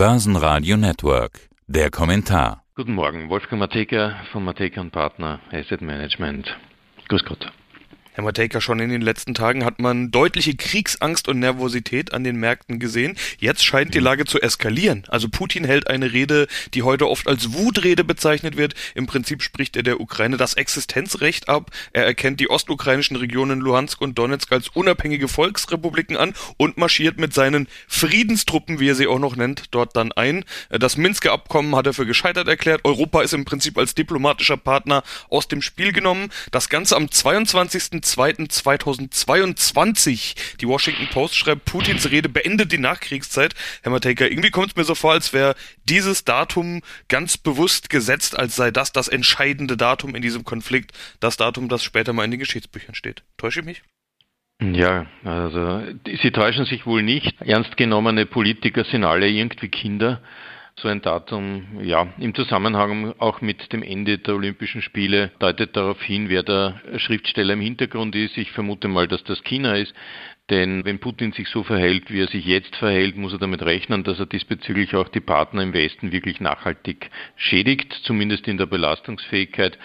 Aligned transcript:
Börsenradio 0.00 0.78
Network. 0.78 1.50
Der 1.66 1.90
Kommentar. 1.90 2.62
Guten 2.74 2.94
Morgen, 2.94 3.28
Wolfgang 3.28 3.60
Mateka 3.60 4.14
von 4.32 4.42
Mateka 4.42 4.82
Partner 4.84 5.40
Asset 5.52 5.82
Management. 5.82 6.56
Grüß 7.08 7.22
Gott. 7.26 7.52
Herr 8.12 8.24
Matejka, 8.24 8.60
schon 8.60 8.80
in 8.80 8.90
den 8.90 9.02
letzten 9.02 9.34
Tagen 9.34 9.64
hat 9.64 9.78
man 9.78 10.10
deutliche 10.10 10.56
Kriegsangst 10.56 11.28
und 11.28 11.38
Nervosität 11.38 12.12
an 12.12 12.24
den 12.24 12.36
Märkten 12.36 12.80
gesehen. 12.80 13.16
Jetzt 13.38 13.64
scheint 13.64 13.94
die 13.94 14.00
Lage 14.00 14.24
zu 14.24 14.40
eskalieren. 14.40 15.04
Also 15.06 15.28
Putin 15.28 15.62
hält 15.62 15.86
eine 15.86 16.12
Rede, 16.12 16.48
die 16.74 16.82
heute 16.82 17.08
oft 17.08 17.28
als 17.28 17.52
Wutrede 17.52 18.02
bezeichnet 18.02 18.56
wird. 18.56 18.74
Im 18.96 19.06
Prinzip 19.06 19.44
spricht 19.44 19.76
er 19.76 19.84
der 19.84 20.00
Ukraine 20.00 20.36
das 20.36 20.54
Existenzrecht 20.54 21.48
ab. 21.48 21.70
Er 21.92 22.04
erkennt 22.04 22.40
die 22.40 22.50
ostukrainischen 22.50 23.14
Regionen 23.14 23.60
Luhansk 23.60 24.00
und 24.00 24.18
Donetsk 24.18 24.50
als 24.50 24.68
unabhängige 24.68 25.28
Volksrepubliken 25.28 26.16
an 26.16 26.34
und 26.56 26.78
marschiert 26.78 27.16
mit 27.20 27.32
seinen 27.32 27.68
Friedenstruppen, 27.86 28.80
wie 28.80 28.88
er 28.88 28.96
sie 28.96 29.06
auch 29.06 29.20
noch 29.20 29.36
nennt, 29.36 29.66
dort 29.70 29.94
dann 29.94 30.10
ein. 30.10 30.44
Das 30.70 30.96
Minsker 30.96 31.30
Abkommen 31.30 31.76
hat 31.76 31.86
er 31.86 31.94
für 31.94 32.06
gescheitert 32.06 32.48
erklärt. 32.48 32.80
Europa 32.82 33.22
ist 33.22 33.34
im 33.34 33.44
Prinzip 33.44 33.78
als 33.78 33.94
diplomatischer 33.94 34.56
Partner 34.56 35.04
aus 35.28 35.46
dem 35.46 35.62
Spiel 35.62 35.92
genommen. 35.92 36.30
Das 36.50 36.68
Ganze 36.68 36.96
am 36.96 37.08
22. 37.08 38.00
2.2.2022. 38.16 40.56
Die 40.60 40.68
Washington 40.68 41.08
Post 41.08 41.36
schreibt, 41.36 41.64
Putins 41.64 42.10
Rede 42.10 42.28
beendet 42.28 42.70
die 42.72 42.78
Nachkriegszeit. 42.78 43.54
Herr 43.82 43.92
Matejka, 43.92 44.26
irgendwie 44.26 44.50
kommt 44.50 44.70
es 44.70 44.76
mir 44.76 44.84
so 44.84 44.94
vor, 44.94 45.12
als 45.12 45.32
wäre 45.32 45.54
dieses 45.84 46.24
Datum 46.24 46.82
ganz 47.08 47.38
bewusst 47.38 47.90
gesetzt, 47.90 48.38
als 48.38 48.54
sei 48.56 48.70
das 48.70 48.92
das 48.92 49.08
entscheidende 49.08 49.76
Datum 49.76 50.14
in 50.14 50.22
diesem 50.22 50.44
Konflikt, 50.44 50.92
das 51.20 51.36
Datum, 51.36 51.68
das 51.68 51.82
später 51.82 52.12
mal 52.12 52.24
in 52.24 52.30
den 52.30 52.40
Geschichtsbüchern 52.40 52.94
steht. 52.94 53.24
Täusche 53.36 53.60
ich 53.60 53.66
mich? 53.66 53.82
Ja, 54.60 55.06
also 55.24 55.82
Sie 56.04 56.32
täuschen 56.32 56.66
sich 56.66 56.84
wohl 56.84 57.02
nicht. 57.02 57.40
Ernst 57.40 57.78
genommene 57.78 58.26
Politiker 58.26 58.84
sind 58.84 59.04
alle 59.04 59.28
irgendwie 59.28 59.68
Kinder 59.68 60.20
so 60.80 60.88
ein 60.88 61.02
Datum, 61.02 61.80
ja, 61.82 62.08
im 62.18 62.34
Zusammenhang 62.34 63.14
auch 63.18 63.40
mit 63.40 63.72
dem 63.72 63.82
Ende 63.82 64.18
der 64.18 64.34
Olympischen 64.34 64.82
Spiele 64.82 65.30
deutet 65.38 65.76
darauf 65.76 66.00
hin, 66.02 66.28
wer 66.28 66.42
der 66.42 66.80
Schriftsteller 66.96 67.54
im 67.54 67.60
Hintergrund 67.60 68.14
ist. 68.14 68.36
Ich 68.36 68.52
vermute 68.52 68.88
mal, 68.88 69.06
dass 69.06 69.22
das 69.24 69.42
China 69.44 69.76
ist. 69.76 69.94
Denn 70.50 70.84
wenn 70.84 70.98
Putin 70.98 71.32
sich 71.32 71.48
so 71.48 71.62
verhält, 71.62 72.10
wie 72.10 72.20
er 72.20 72.26
sich 72.26 72.44
jetzt 72.44 72.74
verhält, 72.76 73.16
muss 73.16 73.32
er 73.32 73.38
damit 73.38 73.62
rechnen, 73.62 74.02
dass 74.02 74.18
er 74.18 74.26
diesbezüglich 74.26 74.96
auch 74.96 75.08
die 75.08 75.20
Partner 75.20 75.62
im 75.62 75.72
Westen 75.72 76.10
wirklich 76.10 76.40
nachhaltig 76.40 77.08
schädigt, 77.36 77.92
zumindest 78.02 78.48
in 78.48 78.58
der 78.58 78.66
Belastungsfähigkeit. 78.66 79.78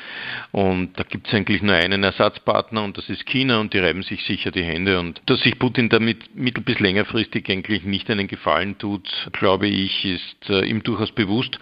Und 0.52 0.97
da 0.97 1.03
gibt 1.03 1.27
es 1.27 1.33
eigentlich 1.33 1.61
nur 1.61 1.75
einen 1.75 2.03
Ersatzpartner 2.03 2.83
und 2.83 2.97
das 2.97 3.07
ist 3.09 3.27
China 3.27 3.59
und 3.59 3.73
die 3.73 3.80
reiben 3.80 4.02
sich 4.02 4.23
sicher 4.25 4.49
die 4.49 4.63
Hände. 4.63 4.99
Und 4.99 5.22
dass 5.27 5.39
sich 5.41 5.59
Putin 5.59 5.89
damit 5.89 6.35
mittel- 6.35 6.63
bis 6.63 6.79
längerfristig 6.79 7.47
eigentlich 7.50 7.83
nicht 7.83 8.09
einen 8.09 8.27
Gefallen 8.27 8.77
tut, 8.79 9.07
glaube 9.33 9.67
ich, 9.67 10.03
ist 10.03 10.50
äh, 10.50 10.66
ihm 10.66 10.81
durchaus 10.81 11.11
bewusst. 11.11 11.59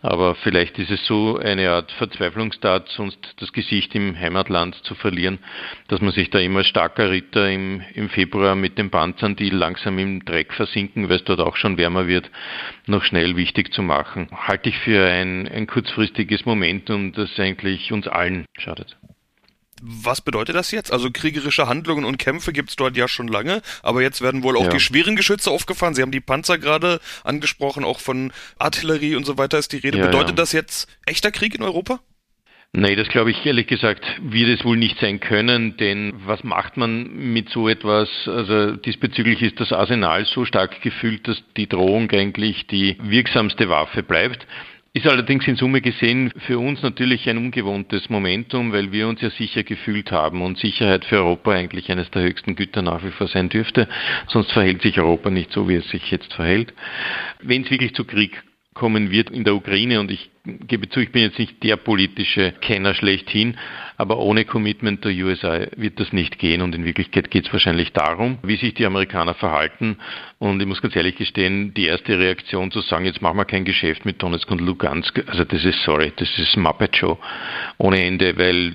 Aber 0.00 0.36
vielleicht 0.36 0.78
ist 0.78 0.90
es 0.90 1.04
so 1.06 1.38
eine 1.38 1.70
Art 1.70 1.90
Verzweiflungstat, 1.92 2.88
sonst 2.88 3.18
das 3.38 3.52
Gesicht 3.52 3.94
im 3.96 4.16
Heimatland 4.16 4.76
zu 4.84 4.94
verlieren, 4.94 5.40
dass 5.88 6.00
man 6.00 6.12
sich 6.12 6.30
da 6.30 6.38
immer 6.38 6.62
starker 6.62 7.10
Ritter 7.10 7.50
im, 7.50 7.82
im 7.94 8.08
Februar 8.08 8.54
mit 8.54 8.78
den 8.78 8.90
Panzern, 8.90 9.34
die 9.34 9.50
langsam 9.50 9.98
im 9.98 10.24
Dreck 10.24 10.54
versinken, 10.54 11.08
weil 11.08 11.16
es 11.16 11.24
dort 11.24 11.40
auch 11.40 11.56
schon 11.56 11.78
wärmer 11.78 12.06
wird, 12.06 12.30
noch 12.86 13.02
schnell 13.02 13.36
wichtig 13.36 13.72
zu 13.72 13.82
machen. 13.82 14.28
Halte 14.32 14.68
ich 14.68 14.78
für 14.78 15.04
ein, 15.04 15.48
ein 15.48 15.66
kurzfristiges 15.66 16.46
Momentum, 16.46 17.12
das 17.12 17.36
eigentlich 17.38 17.90
uns 17.90 18.06
allen 18.06 18.44
schadet. 18.56 18.96
Was 19.82 20.20
bedeutet 20.20 20.54
das 20.54 20.70
jetzt? 20.70 20.92
Also 20.92 21.10
kriegerische 21.10 21.68
Handlungen 21.68 22.04
und 22.04 22.18
Kämpfe 22.18 22.52
gibt 22.52 22.70
es 22.70 22.76
dort 22.76 22.96
ja 22.96 23.08
schon 23.08 23.28
lange, 23.28 23.62
aber 23.82 24.02
jetzt 24.02 24.20
werden 24.22 24.42
wohl 24.42 24.56
auch 24.56 24.64
ja. 24.64 24.70
die 24.70 24.80
schweren 24.80 25.16
Geschütze 25.16 25.50
aufgefahren. 25.50 25.94
Sie 25.94 26.02
haben 26.02 26.12
die 26.12 26.20
Panzer 26.20 26.58
gerade 26.58 27.00
angesprochen, 27.24 27.84
auch 27.84 28.00
von 28.00 28.32
Artillerie 28.58 29.14
und 29.14 29.24
so 29.24 29.38
weiter 29.38 29.58
ist 29.58 29.72
die 29.72 29.78
Rede. 29.78 29.98
Ja, 29.98 30.06
bedeutet 30.06 30.30
ja. 30.30 30.36
das 30.36 30.52
jetzt 30.52 30.88
echter 31.06 31.30
Krieg 31.30 31.54
in 31.54 31.62
Europa? 31.62 32.00
Nein, 32.74 32.98
das 32.98 33.08
glaube 33.08 33.30
ich 33.30 33.46
ehrlich 33.46 33.66
gesagt, 33.66 34.04
wird 34.20 34.58
es 34.58 34.64
wohl 34.64 34.76
nicht 34.76 35.00
sein 35.00 35.20
können, 35.20 35.78
denn 35.78 36.12
was 36.26 36.44
macht 36.44 36.76
man 36.76 37.32
mit 37.32 37.48
so 37.48 37.66
etwas? 37.66 38.10
Also 38.26 38.76
diesbezüglich 38.76 39.40
ist 39.40 39.58
das 39.58 39.72
Arsenal 39.72 40.26
so 40.26 40.44
stark 40.44 40.82
gefüllt, 40.82 41.26
dass 41.26 41.42
die 41.56 41.66
Drohung 41.66 42.10
eigentlich 42.10 42.66
die 42.66 42.98
wirksamste 43.00 43.70
Waffe 43.70 44.02
bleibt. 44.02 44.46
Ist 44.94 45.06
allerdings 45.06 45.46
in 45.46 45.56
Summe 45.56 45.82
gesehen 45.82 46.32
für 46.46 46.58
uns 46.58 46.82
natürlich 46.82 47.28
ein 47.28 47.36
ungewohntes 47.36 48.08
Momentum, 48.08 48.72
weil 48.72 48.90
wir 48.90 49.06
uns 49.06 49.20
ja 49.20 49.30
sicher 49.30 49.62
gefühlt 49.62 50.10
haben 50.10 50.40
und 50.40 50.58
Sicherheit 50.58 51.04
für 51.04 51.16
Europa 51.16 51.52
eigentlich 51.52 51.92
eines 51.92 52.10
der 52.10 52.22
höchsten 52.22 52.56
Güter 52.56 52.80
nach 52.80 53.04
wie 53.04 53.10
vor 53.10 53.28
sein 53.28 53.50
dürfte. 53.50 53.86
Sonst 54.28 54.50
verhält 54.50 54.80
sich 54.80 54.98
Europa 54.98 55.28
nicht 55.28 55.52
so, 55.52 55.68
wie 55.68 55.74
es 55.74 55.88
sich 55.90 56.10
jetzt 56.10 56.32
verhält. 56.32 56.72
Wenn 57.40 57.62
es 57.62 57.70
wirklich 57.70 57.94
zu 57.94 58.04
Krieg 58.04 58.42
kommen 58.78 59.10
wird 59.10 59.30
in 59.30 59.44
der 59.44 59.54
Ukraine. 59.54 60.00
Und 60.00 60.10
ich 60.10 60.30
gebe 60.44 60.88
zu, 60.88 61.00
ich 61.00 61.12
bin 61.12 61.22
jetzt 61.22 61.38
nicht 61.38 61.62
der 61.62 61.76
politische 61.76 62.52
Kenner 62.60 62.94
schlechthin, 62.94 63.58
aber 63.96 64.18
ohne 64.18 64.44
Commitment 64.44 65.04
der 65.04 65.12
USA 65.12 65.66
wird 65.76 65.98
das 66.00 66.12
nicht 66.12 66.38
gehen. 66.38 66.62
Und 66.62 66.74
in 66.74 66.84
Wirklichkeit 66.84 67.30
geht 67.30 67.46
es 67.46 67.52
wahrscheinlich 67.52 67.92
darum, 67.92 68.38
wie 68.42 68.56
sich 68.56 68.74
die 68.74 68.86
Amerikaner 68.86 69.34
verhalten. 69.34 69.98
Und 70.38 70.60
ich 70.60 70.66
muss 70.66 70.80
ganz 70.80 70.94
ehrlich 70.94 71.16
gestehen, 71.16 71.74
die 71.74 71.86
erste 71.86 72.16
Reaktion 72.16 72.70
zu 72.70 72.80
sagen, 72.80 73.04
jetzt 73.04 73.20
machen 73.20 73.36
wir 73.36 73.44
kein 73.44 73.64
Geschäft 73.64 74.04
mit 74.04 74.22
Donetsk 74.22 74.48
und 74.50 74.60
Lugansk, 74.60 75.24
also 75.26 75.42
das 75.42 75.64
ist, 75.64 75.82
sorry, 75.82 76.12
das 76.14 76.38
ist 76.38 76.56
Muppet 76.56 76.96
Show 76.96 77.18
ohne 77.78 78.04
Ende, 78.04 78.38
weil 78.38 78.74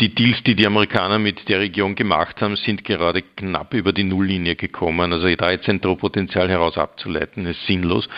die 0.00 0.12
Deals, 0.12 0.42
die 0.42 0.56
die 0.56 0.66
Amerikaner 0.66 1.20
mit 1.20 1.48
der 1.48 1.60
Region 1.60 1.94
gemacht 1.94 2.40
haben, 2.42 2.56
sind 2.56 2.84
gerade 2.84 3.22
knapp 3.22 3.74
über 3.74 3.92
die 3.92 4.02
Nulllinie 4.02 4.56
gekommen, 4.56 5.12
also 5.12 5.32
da 5.36 5.52
jetzt 5.52 5.68
ein 5.68 5.80
Drohpotenzial 5.80 6.48
heraus 6.48 6.76
abzuleiten, 6.76 7.46
ist 7.46 7.64
sinnlos. 7.66 8.08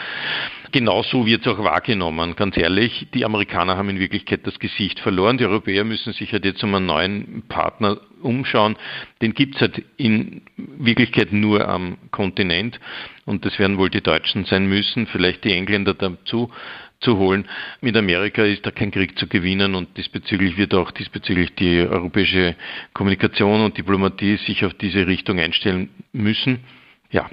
Genauso 0.72 1.27
wird 1.27 1.47
es 1.47 1.53
auch 1.53 1.62
wahrgenommen, 1.62 2.34
ganz 2.37 2.56
ehrlich. 2.56 3.06
Die 3.15 3.25
Amerikaner 3.25 3.77
haben 3.77 3.88
in 3.88 4.00
Wirklichkeit 4.00 4.47
das 4.47 4.59
Gesicht 4.59 5.00
verloren. 5.00 5.38
Die 5.38 5.44
Europäer 5.44 5.84
müssen 5.84 6.12
sich 6.12 6.32
halt 6.32 6.44
jetzt 6.44 6.62
um 6.65 6.75
einen 6.75 6.87
neuen 6.87 7.43
Partner 7.49 7.99
umschauen. 8.22 8.76
Den 9.22 9.34
gibt 9.34 9.56
es 9.56 9.60
halt 9.60 9.82
in 9.97 10.43
Wirklichkeit 10.56 11.32
nur 11.32 11.69
am 11.69 11.99
Kontinent. 12.10 12.81
Und 13.25 13.44
das 13.44 13.59
werden 13.59 13.78
wohl 13.78 13.91
die 13.91 14.03
Deutschen 14.03 14.44
sein 14.44 14.66
müssen, 14.66 15.06
vielleicht 15.06 15.44
die 15.44 15.53
Engländer 15.53 15.94
dazu 15.94 16.50
zu 17.00 17.19
holen. 17.19 17.47
Mit 17.81 17.97
Amerika 17.97 18.43
ist 18.44 18.65
da 18.65 18.71
kein 18.71 18.91
Krieg 18.91 19.19
zu 19.19 19.26
gewinnen 19.26 19.75
und 19.75 19.97
diesbezüglich 19.97 20.56
wird 20.56 20.75
auch 20.75 20.91
diesbezüglich 20.91 21.55
die 21.55 21.81
europäische 21.81 22.56
Kommunikation 22.94 23.60
und 23.62 23.76
Diplomatie 23.76 24.38
sich 24.38 24.65
auf 24.65 24.75
diese 24.75 25.06
Richtung 25.06 25.38
einstellen 25.38 25.91
müssen. 26.12 26.60
Ja, 27.11 27.31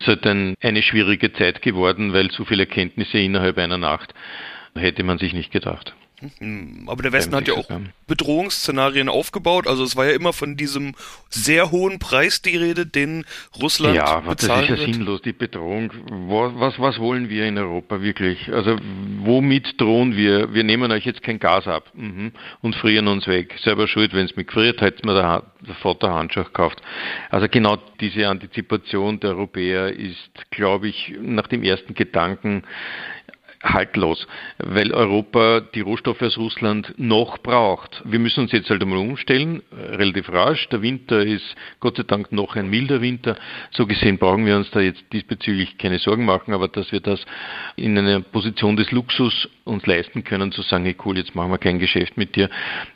es 0.00 0.06
halt 0.06 0.26
ein, 0.26 0.54
eine 0.60 0.82
schwierige 0.82 1.32
Zeit 1.32 1.62
geworden, 1.62 2.12
weil 2.12 2.30
so 2.30 2.44
viele 2.44 2.64
Erkenntnisse 2.64 3.18
innerhalb 3.18 3.58
einer 3.58 3.78
Nacht 3.78 4.12
hätte 4.74 5.04
man 5.04 5.18
sich 5.18 5.32
nicht 5.32 5.52
gedacht. 5.52 5.94
Mhm. 6.40 6.88
Aber 6.88 7.02
der 7.02 7.12
Westen 7.12 7.34
hat 7.34 7.48
ja 7.48 7.54
auch 7.54 7.68
Bedrohungsszenarien 8.06 9.08
aufgebaut. 9.08 9.66
Also 9.66 9.84
es 9.84 9.96
war 9.96 10.06
ja 10.06 10.12
immer 10.12 10.32
von 10.32 10.56
diesem 10.56 10.94
sehr 11.30 11.70
hohen 11.70 11.98
Preis 11.98 12.42
die 12.42 12.56
Rede, 12.56 12.86
den 12.86 13.24
Russland 13.60 13.96
ja, 13.96 14.20
bezahlt 14.20 14.70
das 14.70 14.80
ist 14.80 14.86
ja 14.86 14.92
sinnlos, 14.92 15.22
die 15.22 15.32
Bedrohung. 15.32 15.92
Was, 16.28 16.78
was 16.78 16.98
wollen 16.98 17.28
wir 17.28 17.46
in 17.46 17.58
Europa 17.58 18.00
wirklich? 18.00 18.52
Also 18.52 18.76
womit 19.18 19.80
drohen 19.80 20.16
wir? 20.16 20.52
Wir 20.52 20.64
nehmen 20.64 20.90
euch 20.90 21.04
jetzt 21.04 21.22
kein 21.22 21.38
Gas 21.38 21.66
ab 21.66 21.90
mhm. 21.94 22.32
und 22.62 22.74
frieren 22.76 23.08
uns 23.08 23.26
weg. 23.26 23.54
Selber 23.62 23.88
schuld, 23.88 24.12
wenn 24.12 24.26
es 24.26 24.36
mich 24.36 24.46
gefriert, 24.46 24.80
hätte 24.80 25.06
mir 25.06 25.14
der, 25.14 25.42
der 25.66 25.74
Vater 25.76 26.12
Handschuhe 26.12 26.44
gekauft. 26.44 26.80
Also 27.30 27.48
genau 27.48 27.78
diese 28.00 28.28
Antizipation 28.28 29.20
der 29.20 29.30
Europäer 29.30 29.92
ist, 29.92 30.30
glaube 30.50 30.88
ich, 30.88 31.14
nach 31.20 31.48
dem 31.48 31.62
ersten 31.62 31.94
Gedanken 31.94 32.64
haltlos, 33.64 34.26
weil 34.58 34.92
Europa 34.92 35.60
die 35.60 35.80
Rohstoffe 35.80 36.22
aus 36.22 36.36
Russland 36.36 36.94
noch 36.98 37.38
braucht. 37.38 38.02
Wir 38.04 38.18
müssen 38.18 38.40
uns 38.40 38.52
jetzt 38.52 38.68
halt 38.70 38.82
einmal 38.82 38.98
umstellen, 38.98 39.62
äh, 39.72 39.96
relativ 39.96 40.30
rasch. 40.30 40.68
Der 40.68 40.82
Winter 40.82 41.24
ist 41.24 41.56
Gott 41.80 41.96
sei 41.96 42.02
Dank 42.02 42.30
noch 42.30 42.56
ein 42.56 42.68
milder 42.68 43.00
Winter. 43.00 43.36
So 43.70 43.86
gesehen 43.86 44.18
brauchen 44.18 44.44
wir 44.46 44.56
uns 44.56 44.70
da 44.70 44.80
jetzt 44.80 45.02
diesbezüglich 45.12 45.78
keine 45.78 45.98
Sorgen 45.98 46.26
machen, 46.26 46.52
aber 46.52 46.68
dass 46.68 46.92
wir 46.92 47.00
das 47.00 47.24
in 47.76 47.96
einer 47.98 48.20
Position 48.20 48.76
des 48.76 48.92
Luxus 48.92 49.48
uns 49.64 49.86
leisten 49.86 50.24
können, 50.24 50.52
zu 50.52 50.60
sagen, 50.62 50.84
hey 50.84 50.96
cool, 51.04 51.16
jetzt 51.16 51.34
machen 51.34 51.50
wir 51.50 51.58
kein 51.58 51.78
Geschäft 51.78 52.18
mit 52.18 52.36
dir, 52.36 52.50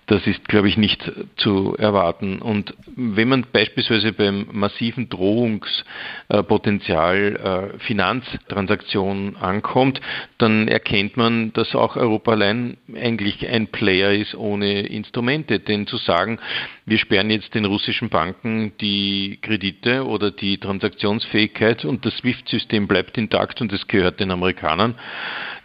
das 0.06 0.26
ist, 0.26 0.46
glaube 0.48 0.68
ich, 0.68 0.76
nicht 0.76 1.10
zu 1.36 1.74
erwarten. 1.78 2.40
Und 2.40 2.74
wenn 2.96 3.28
man 3.28 3.46
beispielsweise 3.52 4.12
beim 4.12 4.48
massiven 4.52 5.08
Drohungspotenzial 5.08 7.72
äh, 7.74 7.78
Finanztransaktionen 7.78 9.36
ankommt, 9.36 10.00
dann 10.36 10.57
erkennt 10.66 11.16
man, 11.16 11.52
dass 11.52 11.74
auch 11.74 11.94
Europa 11.94 12.32
allein 12.32 12.78
eigentlich 12.96 13.46
ein 13.48 13.68
Player 13.68 14.12
ist 14.12 14.34
ohne 14.34 14.80
Instrumente. 14.86 15.60
Denn 15.60 15.86
zu 15.86 15.98
sagen, 15.98 16.40
wir 16.86 16.98
sperren 16.98 17.30
jetzt 17.30 17.54
den 17.54 17.66
russischen 17.66 18.08
Banken 18.08 18.72
die 18.80 19.38
Kredite 19.42 20.06
oder 20.06 20.30
die 20.30 20.58
Transaktionsfähigkeit 20.58 21.84
und 21.84 22.04
das 22.04 22.16
SWIFT-System 22.16 22.88
bleibt 22.88 23.18
intakt 23.18 23.60
und 23.60 23.72
es 23.72 23.86
gehört 23.86 24.18
den 24.18 24.30
Amerikanern, 24.30 24.94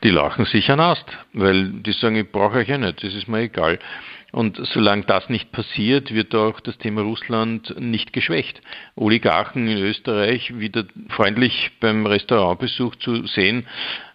die 0.04 0.10
lachen 0.10 0.46
sich 0.46 0.70
an 0.70 0.82
Ast, 0.82 1.06
weil 1.32 1.70
die 1.70 1.94
sagen, 1.94 2.18
ich 2.18 2.30
brauche 2.30 2.58
euch 2.58 2.68
ja 2.68 2.78
nicht, 2.78 3.04
das 3.04 3.14
ist 3.14 3.28
mir 3.28 3.40
egal. 3.40 3.80
Und 4.34 4.60
solange 4.74 5.04
das 5.04 5.30
nicht 5.30 5.52
passiert, 5.52 6.12
wird 6.12 6.34
auch 6.34 6.60
das 6.60 6.80
Thema 6.80 7.02
Russland 7.02 7.80
nicht 7.80 8.14
geschwächt. 8.14 8.64
Oligarchen 8.96 9.68
in 9.68 9.78
Österreich 9.78 10.58
wieder 10.58 10.86
freundlich 11.10 11.70
beim 11.80 12.08
Restaurantbesuch 12.08 12.96
zu 12.96 13.28
sehen, 13.28 13.68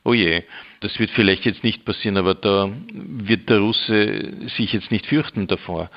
oh 0.04 0.14
je, 0.14 0.42
das 0.80 0.98
wird 0.98 1.10
vielleicht 1.10 1.44
jetzt 1.44 1.64
nicht 1.64 1.84
passieren, 1.84 2.16
aber 2.16 2.34
da 2.34 2.70
wird 2.92 3.48
der 3.48 3.58
Russe 3.58 4.48
sich 4.56 4.72
jetzt 4.72 4.90
nicht 4.90 5.06
fürchten 5.06 5.46
davor. 5.46 5.90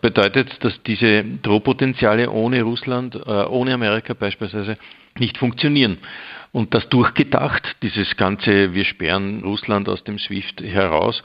Bedeutet, 0.00 0.64
dass 0.64 0.82
diese 0.82 1.24
Drohpotenziale 1.42 2.30
ohne 2.30 2.62
Russland, 2.62 3.14
äh, 3.14 3.18
ohne 3.18 3.74
Amerika 3.74 4.14
beispielsweise 4.14 4.78
nicht 5.18 5.38
funktionieren. 5.38 5.98
Und 6.52 6.72
das 6.72 6.88
durchgedacht, 6.88 7.76
dieses 7.82 8.16
ganze, 8.16 8.74
wir 8.74 8.84
sperren 8.84 9.42
Russland 9.42 9.88
aus 9.88 10.04
dem 10.04 10.18
SWIFT 10.18 10.62
heraus, 10.62 11.22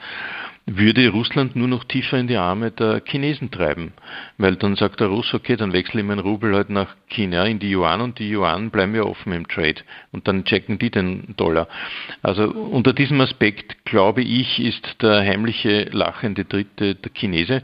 würde 0.77 1.09
Russland 1.09 1.55
nur 1.55 1.67
noch 1.67 1.83
tiefer 1.83 2.17
in 2.17 2.27
die 2.27 2.37
Arme 2.37 2.71
der 2.71 3.01
Chinesen 3.05 3.51
treiben. 3.51 3.93
Weil 4.37 4.55
dann 4.55 4.75
sagt 4.75 4.99
der 4.99 5.07
Russ, 5.07 5.33
okay, 5.33 5.55
dann 5.55 5.73
wechsle 5.73 6.01
ich 6.01 6.07
meinen 6.07 6.19
Rubel 6.19 6.55
halt 6.55 6.69
nach 6.69 6.95
China 7.07 7.45
in 7.45 7.59
die 7.59 7.73
Yuan 7.73 8.01
und 8.01 8.19
die 8.19 8.33
Yuan 8.33 8.69
bleiben 8.69 8.95
ja 8.95 9.03
offen 9.03 9.33
im 9.33 9.47
Trade. 9.47 9.81
Und 10.11 10.27
dann 10.27 10.45
checken 10.45 10.79
die 10.79 10.89
den 10.89 11.35
Dollar. 11.37 11.67
Also 12.21 12.49
unter 12.49 12.93
diesem 12.93 13.21
Aspekt, 13.21 13.85
glaube 13.85 14.21
ich, 14.21 14.59
ist 14.59 15.01
der 15.01 15.21
heimliche 15.21 15.83
lachende 15.91 16.45
Dritte 16.45 16.95
der 16.95 17.11
Chinese 17.13 17.63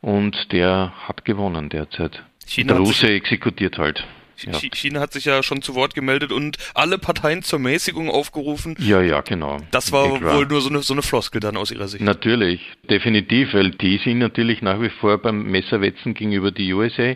und 0.00 0.52
der 0.52 0.92
hat 1.08 1.24
gewonnen 1.24 1.68
derzeit. 1.68 2.22
China 2.46 2.74
der 2.74 2.82
Russe 2.82 3.08
exekutiert 3.08 3.78
halt. 3.78 4.04
Ja. 4.38 4.52
China 4.74 5.00
hat 5.00 5.12
sich 5.12 5.24
ja 5.24 5.42
schon 5.42 5.62
zu 5.62 5.74
Wort 5.74 5.94
gemeldet 5.94 6.32
und 6.32 6.58
alle 6.74 6.98
Parteien 6.98 7.42
zur 7.42 7.58
Mäßigung 7.58 8.10
aufgerufen. 8.10 8.76
Ja, 8.78 9.00
ja, 9.00 9.20
genau. 9.20 9.58
Das 9.70 9.92
war 9.92 10.10
wohl 10.10 10.46
nur 10.46 10.60
so 10.60 10.68
eine, 10.68 10.80
so 10.80 10.94
eine 10.94 11.02
Floskel 11.02 11.40
dann 11.40 11.56
aus 11.56 11.70
Ihrer 11.70 11.88
Sicht. 11.88 12.02
Natürlich, 12.02 12.60
definitiv, 12.90 13.54
weil 13.54 13.70
die 13.70 13.98
sind 13.98 14.18
natürlich 14.18 14.62
nach 14.62 14.80
wie 14.80 14.90
vor 14.90 15.18
beim 15.18 15.44
Messerwetzen 15.44 16.14
gegenüber 16.14 16.50
die 16.50 16.72
USA 16.72 17.14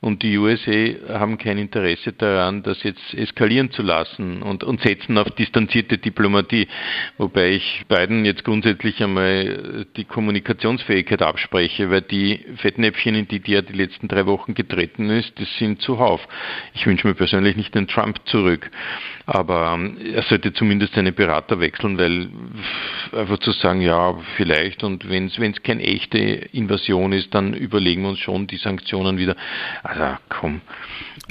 und 0.00 0.22
die 0.22 0.38
USA 0.38 1.18
haben 1.18 1.38
kein 1.38 1.58
Interesse 1.58 2.12
daran, 2.12 2.62
das 2.62 2.82
jetzt 2.84 3.14
eskalieren 3.14 3.72
zu 3.72 3.82
lassen 3.82 4.42
und, 4.42 4.62
und 4.62 4.80
setzen 4.80 5.18
auf 5.18 5.28
distanzierte 5.30 5.98
Diplomatie. 5.98 6.68
Wobei 7.16 7.50
ich 7.50 7.84
beiden 7.88 8.24
jetzt 8.24 8.44
grundsätzlich 8.44 9.02
einmal 9.02 9.86
die 9.96 10.04
Kommunikationsfähigkeit 10.04 11.20
abspreche, 11.20 11.90
weil 11.90 12.02
die 12.02 12.44
Fettnäpfchen, 12.58 13.16
in 13.16 13.26
die 13.26 13.40
der 13.40 13.62
die 13.62 13.72
letzten 13.72 14.06
drei 14.06 14.26
Wochen 14.26 14.54
getreten 14.54 15.10
ist, 15.10 15.32
das 15.40 15.48
sind 15.58 15.82
zuhauf. 15.82 16.26
Ich 16.74 16.86
wünsche 16.86 17.08
mir 17.08 17.14
persönlich 17.14 17.56
nicht 17.56 17.74
den 17.74 17.88
Trump 17.88 18.20
zurück. 18.26 18.70
Aber 19.26 19.74
ähm, 19.74 19.98
er 20.14 20.22
sollte 20.22 20.54
zumindest 20.54 20.94
seine 20.94 21.12
Berater 21.12 21.60
wechseln, 21.60 21.98
weil 21.98 22.28
einfach 23.12 23.38
zu 23.40 23.50
sagen, 23.50 23.82
ja, 23.82 24.16
vielleicht 24.36 24.82
und 24.84 25.10
wenn 25.10 25.26
es 25.26 25.62
keine 25.62 25.82
echte 25.82 26.18
Invasion 26.18 27.12
ist, 27.12 27.34
dann 27.34 27.52
überlegen 27.52 28.02
wir 28.02 28.10
uns 28.10 28.20
schon 28.20 28.46
die 28.46 28.56
Sanktionen 28.56 29.18
wieder. 29.18 29.36
Also 29.88 30.18
komm. 30.28 30.60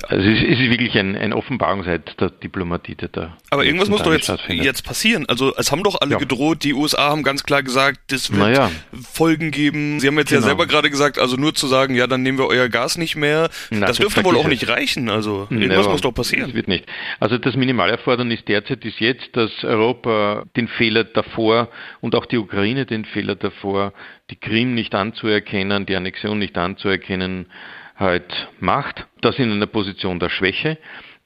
Also 0.09 0.30
es, 0.30 0.42
ist, 0.42 0.59
wirklich 0.59 0.98
ein, 0.98 1.15
ein 1.15 1.31
Offenbarungseid 1.31 2.19
der 2.19 2.30
Diplomatie, 2.31 2.95
der 2.95 3.09
da. 3.09 3.38
Aber 3.51 3.65
irgendwas 3.65 3.89
muss 3.89 4.01
doch 4.01 4.12
jetzt, 4.12 4.31
jetzt 4.48 4.83
passieren. 4.83 5.27
Also 5.27 5.56
es 5.56 5.71
haben 5.71 5.83
doch 5.83 6.01
alle 6.01 6.12
ja. 6.12 6.18
gedroht, 6.18 6.63
die 6.63 6.74
USA 6.74 7.09
haben 7.09 7.24
ganz 7.24 7.44
klar 7.44 7.62
gesagt, 7.62 8.00
das 8.07 8.31
wird 8.31 8.39
naja. 8.39 8.71
Folgen 9.12 9.51
geben. 9.51 10.00
Sie 10.00 10.07
haben 10.07 10.18
jetzt 10.18 10.30
genau. 10.30 10.42
ja 10.42 10.48
selber 10.48 10.65
gerade 10.65 10.89
gesagt, 10.89 11.19
also 11.19 11.36
nur 11.36 11.54
zu 11.54 11.68
sagen, 11.68 11.95
ja, 11.95 12.07
dann 12.07 12.24
nehmen 12.24 12.38
wir 12.38 12.48
euer 12.48 12.68
Gas 12.68 12.98
nicht 12.98 13.15
mehr, 13.15 13.50
Na, 13.69 13.88
das 13.88 13.98
dürfte 13.98 14.24
wohl 14.24 14.38
auch 14.38 14.48
nicht 14.48 14.68
reichen. 14.68 15.09
Also 15.09 15.48
irgendwas 15.50 15.77
Never. 15.77 15.89
muss 15.89 16.01
doch 16.01 16.13
passieren. 16.13 16.45
Das 16.45 16.56
wird 16.56 16.68
nicht. 16.68 16.86
Also 17.19 17.38
das 17.38 17.56
Minimalerfordernis 17.56 18.44
derzeit 18.45 18.86
ist 18.86 19.00
jetzt, 19.00 19.36
dass 19.36 19.51
Europa 19.63 20.45
den 20.56 20.68
Fehler 20.68 21.04
davor 21.04 21.69
und 22.01 22.15
auch 22.15 22.25
die 22.25 22.38
Ukraine 22.38 22.86
den 22.86 23.06
Fehler 23.06 23.36
davor, 23.36 23.94
die 24.30 24.36
Krim 24.36 24.74
nicht 24.74 24.95
anzuerkennen, 24.95 25.86
die 25.86 25.95
Annexion 25.95 26.39
nicht 26.39 26.57
anzuerkennen, 26.57 27.48
halt 27.97 28.47
macht. 28.59 29.07
Das 29.21 29.38
in 29.39 29.51
einer 29.51 29.67
Position 29.67 30.19
der 30.19 30.29
Schwäche. 30.29 30.77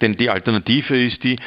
Denn 0.01 0.17
die 0.17 0.29
Alternative 0.29 0.97
ist 0.97 1.23
die, 1.23 1.37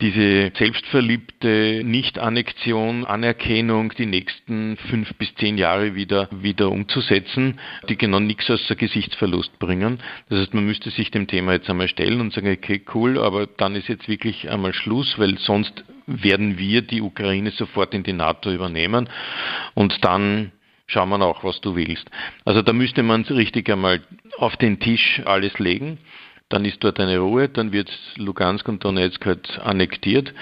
diese 0.00 0.52
selbstverliebte 0.56 1.82
Nicht-Annexion, 1.84 3.04
Anerkennung 3.04 3.92
die 3.98 4.06
nächsten 4.06 4.76
fünf 4.88 5.12
bis 5.14 5.34
zehn 5.34 5.58
Jahre 5.58 5.94
wieder, 5.96 6.28
wieder 6.30 6.70
umzusetzen, 6.70 7.58
die 7.88 7.98
genau 7.98 8.20
nichts 8.20 8.48
außer 8.48 8.76
Gesichtsverlust 8.76 9.58
bringen. 9.58 9.98
Das 10.28 10.40
heißt, 10.40 10.54
man 10.54 10.64
müsste 10.64 10.90
sich 10.90 11.10
dem 11.10 11.26
Thema 11.26 11.52
jetzt 11.52 11.68
einmal 11.68 11.88
stellen 11.88 12.20
und 12.20 12.32
sagen, 12.32 12.50
okay, 12.50 12.80
cool, 12.94 13.18
aber 13.18 13.46
dann 13.46 13.74
ist 13.74 13.88
jetzt 13.88 14.08
wirklich 14.08 14.48
einmal 14.48 14.72
Schluss, 14.72 15.18
weil 15.18 15.36
sonst 15.38 15.84
werden 16.06 16.58
wir 16.58 16.82
die 16.82 17.02
Ukraine 17.02 17.50
sofort 17.50 17.92
in 17.92 18.04
die 18.04 18.12
NATO 18.12 18.50
übernehmen 18.50 19.08
und 19.74 20.04
dann 20.04 20.52
schauen 20.88 21.10
wir 21.10 21.22
auch, 21.22 21.44
was 21.44 21.60
du 21.60 21.76
willst. 21.76 22.10
Also 22.44 22.62
da 22.62 22.72
müsste 22.72 23.04
man 23.04 23.22
richtig 23.22 23.70
einmal 23.70 24.00
auf 24.38 24.56
den 24.56 24.80
Tisch 24.80 25.22
alles 25.24 25.58
legen. 25.60 25.98
Dann 26.48 26.64
ist 26.64 26.82
dort 26.82 26.98
eine 26.98 27.18
Ruhe, 27.18 27.48
dann 27.48 27.72
wird 27.72 27.90
Lugansk 28.16 28.66
und 28.68 28.82
Donetsk 28.82 29.24
halt 29.26 29.60
annektiert 29.60 30.32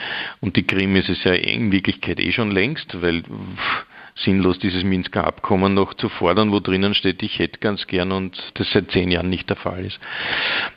und 0.40 0.54
die 0.56 0.62
Krim 0.62 0.94
ist 0.94 1.08
es 1.08 1.22
ja 1.24 1.32
in 1.32 1.72
Wirklichkeit 1.72 2.20
eh 2.20 2.30
schon 2.30 2.52
längst, 2.52 3.02
weil 3.02 3.22
pff, 3.22 3.86
sinnlos 4.14 4.60
dieses 4.60 4.84
Minsker 4.84 5.26
Abkommen 5.26 5.74
noch 5.74 5.94
zu 5.94 6.08
fordern, 6.08 6.52
wo 6.52 6.60
drinnen 6.60 6.94
steht, 6.94 7.24
ich 7.24 7.40
hätte 7.40 7.58
ganz 7.58 7.88
gern 7.88 8.12
und 8.12 8.40
das 8.54 8.70
seit 8.70 8.92
zehn 8.92 9.10
Jahren 9.10 9.28
nicht 9.28 9.48
der 9.48 9.56
Fall 9.56 9.84
ist. 9.84 9.98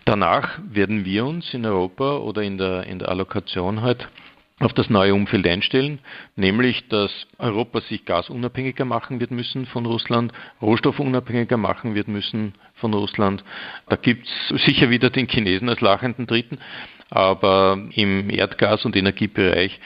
Danach 0.05 0.57
werden 0.67 1.05
wir 1.05 1.25
uns 1.25 1.53
in 1.53 1.63
Europa 1.63 2.17
oder 2.17 2.41
in 2.41 2.57
der, 2.57 2.87
in 2.87 2.97
der 2.97 3.09
Allokation 3.09 3.81
halt 3.81 4.07
auf 4.59 4.73
das 4.73 4.89
neue 4.89 5.13
Umfeld 5.13 5.47
einstellen, 5.47 5.99
nämlich 6.35 6.87
dass 6.89 7.11
Europa 7.37 7.81
sich 7.81 8.05
gasunabhängiger 8.05 8.85
machen 8.85 9.19
wird 9.19 9.31
müssen 9.31 9.65
von 9.65 9.85
Russland, 9.85 10.31
rohstoffunabhängiger 10.61 11.57
machen 11.57 11.95
wird 11.95 12.07
müssen 12.07 12.53
von 12.75 12.93
Russland. 12.93 13.43
Da 13.87 13.95
gibt 13.95 14.27
es 14.27 14.63
sicher 14.65 14.89
wieder 14.89 15.09
den 15.09 15.27
Chinesen 15.27 15.69
als 15.69 15.81
lachenden 15.81 16.27
Dritten, 16.27 16.59
aber 17.09 17.81
im 17.93 18.29
Erdgas- 18.29 18.85
und 18.85 18.95
Energiebereich 18.95 19.79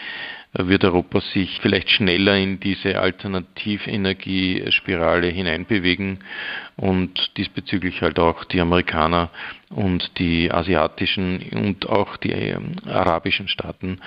wird 0.54 0.84
Europa 0.84 1.22
sich 1.22 1.60
vielleicht 1.62 1.90
schneller 1.90 2.38
in 2.38 2.60
diese 2.60 3.00
Alternativenergiespirale 3.00 5.28
hineinbewegen 5.28 6.20
und 6.76 7.38
diesbezüglich 7.38 8.04
halt 8.04 8.20
auch 8.20 8.44
die 8.44 8.62
Amerikaner 8.62 9.32
und 9.70 10.20
die 10.20 10.52
asiatischen 10.52 11.42
und 11.54 11.90
auch 11.90 12.18
die 12.18 12.32
ähm, 12.32 12.76
arabischen 12.86 13.48
Staaten 13.48 14.00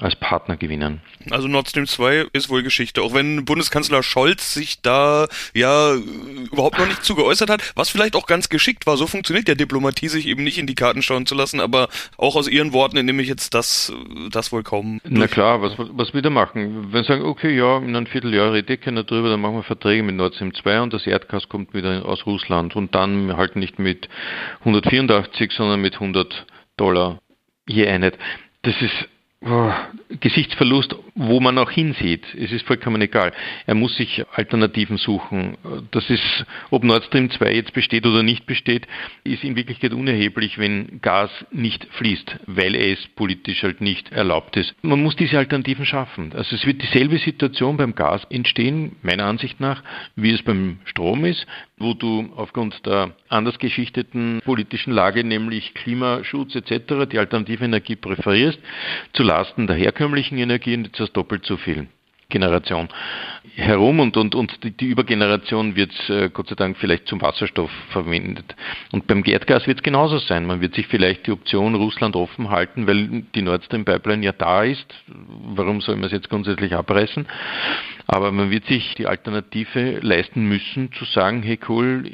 als 0.00 0.16
Partner 0.16 0.56
gewinnen. 0.56 1.00
Also 1.30 1.48
Nord 1.48 1.68
Stream 1.68 1.86
2 1.86 2.26
ist 2.32 2.50
wohl 2.50 2.62
Geschichte, 2.62 3.02
auch 3.02 3.14
wenn 3.14 3.44
Bundeskanzler 3.44 4.02
Scholz 4.02 4.52
sich 4.52 4.82
da 4.82 5.28
ja 5.54 5.94
überhaupt 5.94 6.78
noch 6.78 6.86
nicht 6.86 7.04
zu 7.04 7.14
geäußert 7.14 7.48
hat, 7.48 7.72
was 7.76 7.90
vielleicht 7.90 8.16
auch 8.16 8.26
ganz 8.26 8.48
geschickt 8.48 8.86
war. 8.86 8.96
So 8.96 9.06
funktioniert 9.06 9.48
ja 9.48 9.54
Diplomatie, 9.54 10.08
sich 10.08 10.26
eben 10.26 10.42
nicht 10.42 10.58
in 10.58 10.66
die 10.66 10.74
Karten 10.74 11.02
schauen 11.02 11.26
zu 11.26 11.34
lassen, 11.34 11.60
aber 11.60 11.88
auch 12.16 12.36
aus 12.36 12.48
Ihren 12.48 12.72
Worten 12.72 12.96
entnehme 12.96 13.22
ich 13.22 13.28
jetzt 13.28 13.54
das, 13.54 13.92
das 14.30 14.52
wohl 14.52 14.62
kaum. 14.62 15.00
Durch. 15.04 15.14
Na 15.18 15.26
klar, 15.28 15.62
was, 15.62 15.74
was 15.76 16.12
wieder 16.12 16.30
machen? 16.30 16.92
Wenn 16.92 17.04
Sie 17.04 17.08
sagen, 17.08 17.24
okay, 17.24 17.56
ja, 17.56 17.78
in 17.78 17.94
einem 17.94 18.06
Vierteljahr 18.06 18.52
rede 18.52 18.74
ich 18.74 18.80
keiner 18.80 19.04
drüber, 19.04 19.28
dann 19.28 19.40
machen 19.40 19.56
wir 19.56 19.62
Verträge 19.62 20.02
mit 20.02 20.16
Nord 20.16 20.34
Stream 20.34 20.54
2 20.54 20.80
und 20.82 20.92
das 20.92 21.06
Erdgas 21.06 21.48
kommt 21.48 21.72
wieder 21.72 22.04
aus 22.04 22.26
Russland 22.26 22.76
und 22.76 22.94
dann 22.94 23.36
halt 23.36 23.56
nicht 23.56 23.78
mit 23.78 24.08
184, 24.60 25.52
sondern 25.52 25.80
mit 25.80 25.94
100 25.94 26.46
Dollar 26.76 27.20
je 27.66 27.86
Einheit. 27.86 28.18
Das 28.62 28.74
ist 28.80 29.08
Gesichtsverlust, 30.20 30.96
wo 31.14 31.40
man 31.40 31.58
auch 31.58 31.70
hinsieht. 31.70 32.24
Es 32.34 32.50
ist 32.50 32.66
vollkommen 32.66 33.02
egal. 33.02 33.32
Er 33.66 33.74
muss 33.74 33.96
sich 33.96 34.24
Alternativen 34.32 34.96
suchen. 34.96 35.56
Das 35.90 36.08
ist, 36.08 36.46
ob 36.70 36.82
Nord 36.82 37.04
Stream 37.04 37.30
2 37.30 37.52
jetzt 37.52 37.72
besteht 37.74 38.06
oder 38.06 38.22
nicht 38.22 38.46
besteht, 38.46 38.86
ist 39.22 39.44
in 39.44 39.56
Wirklichkeit 39.56 39.92
unerheblich, 39.92 40.58
wenn 40.58 41.00
Gas 41.02 41.30
nicht 41.50 41.86
fließt, 41.90 42.40
weil 42.46 42.74
es 42.74 43.06
politisch 43.16 43.62
halt 43.62 43.80
nicht 43.80 44.12
erlaubt 44.12 44.56
ist. 44.56 44.74
Man 44.82 45.02
muss 45.02 45.16
diese 45.16 45.38
Alternativen 45.38 45.84
schaffen. 45.84 46.32
Also 46.34 46.56
es 46.56 46.64
wird 46.64 46.82
dieselbe 46.82 47.18
Situation 47.18 47.76
beim 47.76 47.94
Gas 47.94 48.24
entstehen, 48.30 48.96
meiner 49.02 49.26
Ansicht 49.26 49.60
nach, 49.60 49.82
wie 50.16 50.32
es 50.32 50.42
beim 50.42 50.78
Strom 50.84 51.24
ist, 51.24 51.46
wo 51.78 51.94
du 51.94 52.32
aufgrund 52.36 52.86
der 52.86 53.14
anders 53.28 53.58
geschichteten 53.58 54.40
politischen 54.44 54.92
Lage, 54.92 55.24
nämlich 55.24 55.74
Klimaschutz 55.74 56.54
etc., 56.54 57.08
die 57.10 57.18
alternative 57.18 57.64
Energie 57.64 57.96
präferierst, 57.96 58.58
zu 59.12 59.22
Lasten 59.22 59.66
der 59.66 59.76
herkömmlichen 59.76 60.38
Energie 60.38 60.76
und 60.76 60.86
jetzt 60.86 61.00
hast 61.00 61.12
doppelt 61.12 61.44
so 61.44 61.56
viel. 61.56 61.88
Generation 62.28 62.88
herum 63.56 64.00
und, 64.00 64.16
und, 64.16 64.34
und 64.34 64.80
die, 64.80 64.86
Übergeneration 64.86 65.76
wird 65.76 65.92
äh, 66.08 66.28
Gott 66.28 66.48
sei 66.48 66.54
Dank 66.56 66.76
vielleicht 66.76 67.06
zum 67.06 67.22
Wasserstoff 67.22 67.70
verwendet. 67.90 68.56
Und 68.90 69.06
beim 69.06 69.22
Erdgas 69.24 69.66
wird 69.66 69.78
es 69.78 69.82
genauso 69.82 70.18
sein. 70.18 70.46
Man 70.46 70.60
wird 70.60 70.74
sich 70.74 70.86
vielleicht 70.88 71.26
die 71.26 71.30
Option 71.30 71.74
Russland 71.74 72.16
offen 72.16 72.50
halten, 72.50 72.86
weil 72.86 73.22
die 73.34 73.42
Nord 73.42 73.64
Stream 73.64 73.84
Pipeline 73.84 74.24
ja 74.24 74.32
da 74.32 74.64
ist. 74.64 74.92
Warum 75.06 75.80
soll 75.80 75.96
man 75.96 76.06
es 76.06 76.12
jetzt 76.12 76.30
grundsätzlich 76.30 76.74
abreißen? 76.74 77.26
Aber 78.06 78.32
man 78.32 78.50
wird 78.50 78.66
sich 78.66 78.94
die 78.96 79.06
Alternative 79.06 80.00
leisten 80.00 80.46
müssen, 80.46 80.92
zu 80.92 81.04
sagen, 81.04 81.42
hey 81.42 81.58
cool, 81.68 82.10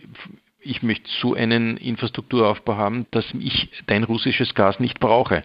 ich 0.63 0.83
möchte 0.83 1.09
so 1.21 1.35
einen 1.35 1.77
Infrastrukturaufbau 1.77 2.77
haben, 2.77 3.07
dass 3.11 3.25
ich 3.39 3.71
dein 3.87 4.05
russisches 4.05 4.55
Gas 4.55 4.79
nicht 4.81 5.01
brauche. 5.01 5.43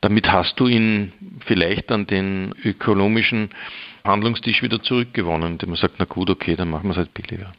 Damit 0.00 0.30
hast 0.32 0.58
du 0.58 0.66
ihn 0.66 1.12
vielleicht 1.44 1.90
an 1.92 2.06
den 2.06 2.54
ökonomischen 2.64 3.50
Handlungstisch 4.04 4.62
wieder 4.62 4.82
zurückgewonnen, 4.82 5.52
indem 5.52 5.70
man 5.70 5.78
sagt, 5.78 5.96
na 5.98 6.06
gut, 6.06 6.30
okay, 6.30 6.56
dann 6.56 6.70
machen 6.70 6.84
wir 6.84 6.92
es 6.92 6.96
halt 6.96 7.12
billiger. 7.14 7.52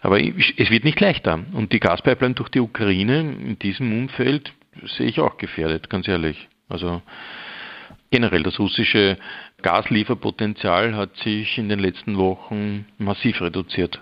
Aber 0.00 0.20
es 0.20 0.70
wird 0.70 0.84
nicht 0.84 1.00
leichter. 1.00 1.44
Und 1.52 1.72
die 1.72 1.80
Gaspipeline 1.80 2.34
durch 2.34 2.50
die 2.50 2.60
Ukraine 2.60 3.20
in 3.20 3.58
diesem 3.58 3.92
Umfeld 3.92 4.52
sehe 4.98 5.06
ich 5.06 5.20
auch 5.20 5.38
gefährdet, 5.38 5.88
ganz 5.88 6.08
ehrlich. 6.08 6.48
Also 6.68 7.02
generell 8.10 8.42
das 8.42 8.58
russische 8.58 9.16
Gaslieferpotenzial 9.62 10.94
hat 10.94 11.16
sich 11.18 11.56
in 11.56 11.68
den 11.68 11.78
letzten 11.78 12.18
Wochen 12.18 12.84
massiv 12.98 13.40
reduziert. 13.40 14.00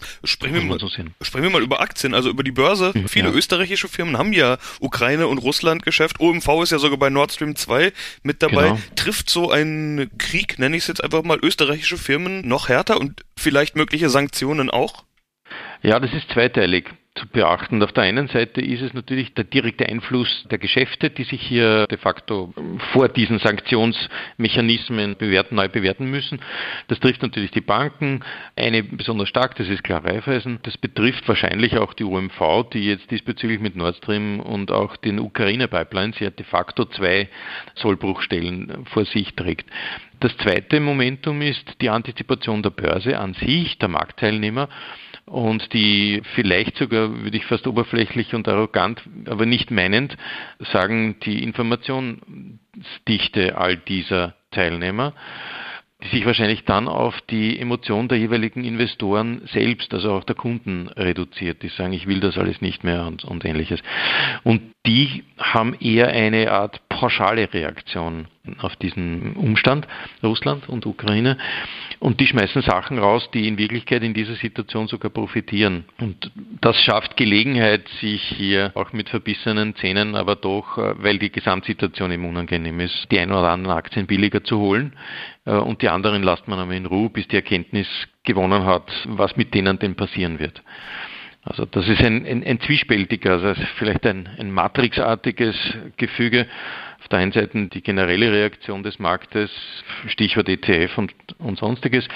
Sprechen 0.24 0.54
wir, 0.54 0.62
mal, 0.62 0.78
sprechen 0.78 1.42
wir 1.42 1.50
mal 1.50 1.62
über 1.62 1.80
Aktien, 1.80 2.14
also 2.14 2.30
über 2.30 2.42
die 2.42 2.52
Börse. 2.52 2.92
Mhm, 2.94 3.08
Viele 3.08 3.28
ja. 3.28 3.34
österreichische 3.34 3.88
Firmen 3.88 4.18
haben 4.18 4.32
ja 4.32 4.58
Ukraine 4.80 5.26
und 5.26 5.38
Russland 5.38 5.82
Geschäft. 5.82 6.20
OMV 6.20 6.62
ist 6.62 6.72
ja 6.72 6.78
sogar 6.78 6.98
bei 6.98 7.10
Nord 7.10 7.32
Stream 7.32 7.56
2 7.56 7.92
mit 8.22 8.42
dabei. 8.42 8.68
Genau. 8.68 8.80
Trifft 8.96 9.30
so 9.30 9.50
ein 9.50 10.10
Krieg, 10.18 10.58
nenne 10.58 10.76
ich 10.76 10.84
es 10.84 10.88
jetzt 10.88 11.04
einfach 11.04 11.22
mal, 11.22 11.38
österreichische 11.42 11.98
Firmen 11.98 12.46
noch 12.46 12.68
härter 12.68 13.00
und 13.00 13.24
vielleicht 13.36 13.76
mögliche 13.76 14.10
Sanktionen 14.10 14.70
auch? 14.70 15.04
Ja, 15.82 15.98
das 15.98 16.12
ist 16.14 16.30
zweiteilig 16.30 16.84
zu 17.16 17.26
beachten. 17.26 17.82
Auf 17.82 17.92
der 17.92 18.04
einen 18.04 18.28
Seite 18.28 18.60
ist 18.60 18.82
es 18.82 18.94
natürlich 18.94 19.34
der 19.34 19.42
direkte 19.42 19.86
Einfluss 19.86 20.46
der 20.48 20.58
Geschäfte, 20.58 21.10
die 21.10 21.24
sich 21.24 21.42
hier 21.42 21.86
de 21.88 21.98
facto 21.98 22.54
vor 22.92 23.08
diesen 23.08 23.40
Sanktionsmechanismen 23.40 25.16
bewerten, 25.16 25.56
neu 25.56 25.68
bewerten 25.68 26.08
müssen. 26.08 26.40
Das 26.86 27.00
trifft 27.00 27.20
natürlich 27.20 27.50
die 27.50 27.60
Banken, 27.60 28.20
eine 28.56 28.84
besonders 28.84 29.28
stark, 29.28 29.56
das 29.56 29.68
ist 29.68 29.82
klar 29.82 30.04
Raiffeisen. 30.04 30.60
Das 30.62 30.78
betrifft 30.78 31.26
wahrscheinlich 31.26 31.76
auch 31.76 31.94
die 31.94 32.04
UMV, 32.04 32.70
die 32.72 32.86
jetzt 32.86 33.10
diesbezüglich 33.10 33.58
mit 33.58 33.74
Nord 33.74 33.96
Stream 33.96 34.38
und 34.38 34.70
auch 34.70 34.96
den 34.96 35.18
Ukraine-Pipelines 35.18 36.20
ja 36.20 36.30
de 36.30 36.46
facto 36.46 36.84
zwei 36.84 37.28
Sollbruchstellen 37.74 38.86
vor 38.86 39.04
sich 39.04 39.34
trägt. 39.34 39.68
Das 40.20 40.36
zweite 40.36 40.78
Momentum 40.78 41.42
ist 41.42 41.64
die 41.80 41.90
Antizipation 41.90 42.62
der 42.62 42.70
Börse 42.70 43.18
an 43.18 43.34
sich, 43.34 43.76
der 43.78 43.88
Marktteilnehmer 43.88 44.68
und 45.26 45.72
die 45.72 46.22
vielleicht 46.34 46.76
sogar, 46.76 47.22
würde 47.22 47.36
ich 47.36 47.46
fast 47.46 47.66
oberflächlich 47.66 48.34
und 48.34 48.48
arrogant, 48.48 49.02
aber 49.26 49.46
nicht 49.46 49.70
meinend, 49.70 50.16
sagen, 50.72 51.16
die 51.20 51.42
Informationsdichte 51.42 53.56
all 53.56 53.76
dieser 53.76 54.34
Teilnehmer 54.50 55.14
die 56.02 56.08
sich 56.08 56.26
wahrscheinlich 56.26 56.64
dann 56.64 56.88
auf 56.88 57.20
die 57.30 57.58
Emotion 57.58 58.08
der 58.08 58.18
jeweiligen 58.18 58.64
Investoren 58.64 59.42
selbst, 59.52 59.94
also 59.94 60.12
auch 60.12 60.24
der 60.24 60.34
Kunden 60.34 60.88
reduziert, 60.88 61.62
die 61.62 61.68
sagen, 61.68 61.92
ich 61.92 62.06
will 62.06 62.20
das 62.20 62.38
alles 62.38 62.60
nicht 62.60 62.82
mehr 62.82 63.06
und, 63.06 63.24
und 63.24 63.44
ähnliches. 63.44 63.80
Und 64.42 64.72
die 64.86 65.22
haben 65.38 65.74
eher 65.74 66.08
eine 66.08 66.50
Art 66.50 66.80
pauschale 66.88 67.52
Reaktion 67.52 68.26
auf 68.58 68.74
diesen 68.76 69.34
Umstand, 69.34 69.86
Russland 70.22 70.68
und 70.68 70.86
Ukraine. 70.86 71.38
Und 72.00 72.18
die 72.18 72.26
schmeißen 72.26 72.62
Sachen 72.62 72.98
raus, 72.98 73.28
die 73.32 73.46
in 73.46 73.58
Wirklichkeit 73.58 74.02
in 74.02 74.12
dieser 74.12 74.34
Situation 74.34 74.88
sogar 74.88 75.12
profitieren. 75.12 75.84
Und 76.00 76.32
das 76.60 76.76
schafft 76.82 77.16
Gelegenheit, 77.16 77.86
sich 78.00 78.22
hier 78.22 78.72
auch 78.74 78.92
mit 78.92 79.08
verbissenen 79.08 79.76
Zähnen, 79.76 80.16
aber 80.16 80.34
doch, 80.34 80.78
äh, 80.78 80.94
weil 81.00 81.18
die 81.18 81.30
Gesamtsituation 81.30 82.10
eben 82.10 82.24
unangenehm 82.24 82.80
ist, 82.80 83.06
die 83.12 83.20
ein 83.20 83.30
oder 83.30 83.50
anderen 83.50 83.76
Aktien 83.76 84.06
billiger 84.08 84.42
zu 84.42 84.58
holen. 84.58 84.96
Äh, 85.44 85.52
und 85.52 85.82
die 85.82 85.88
anderen 85.88 86.24
lasst 86.24 86.48
man 86.48 86.58
aber 86.58 86.72
in 86.72 86.86
Ruhe, 86.86 87.10
bis 87.10 87.28
die 87.28 87.36
Erkenntnis 87.36 87.86
gewonnen 88.24 88.64
hat, 88.64 88.90
was 89.06 89.36
mit 89.36 89.54
denen 89.54 89.78
denn 89.78 89.94
passieren 89.94 90.40
wird. 90.40 90.60
Also 91.44 91.64
das 91.66 91.88
ist 91.88 92.00
ein, 92.00 92.24
ein, 92.24 92.44
ein 92.44 92.60
zwiespältiger, 92.60 93.32
also 93.32 93.54
vielleicht 93.76 94.06
ein, 94.06 94.28
ein 94.38 94.52
matrixartiges 94.52 95.56
Gefüge. 95.96 96.46
Auf 97.00 97.08
der 97.08 97.18
einen 97.18 97.32
Seite 97.32 97.66
die 97.66 97.82
generelle 97.82 98.30
Reaktion 98.30 98.84
des 98.84 99.00
Marktes, 99.00 99.50
Stichwort 100.06 100.48
ETF 100.48 100.98
und, 100.98 101.12
und 101.38 101.58
sonstiges, 101.58 102.06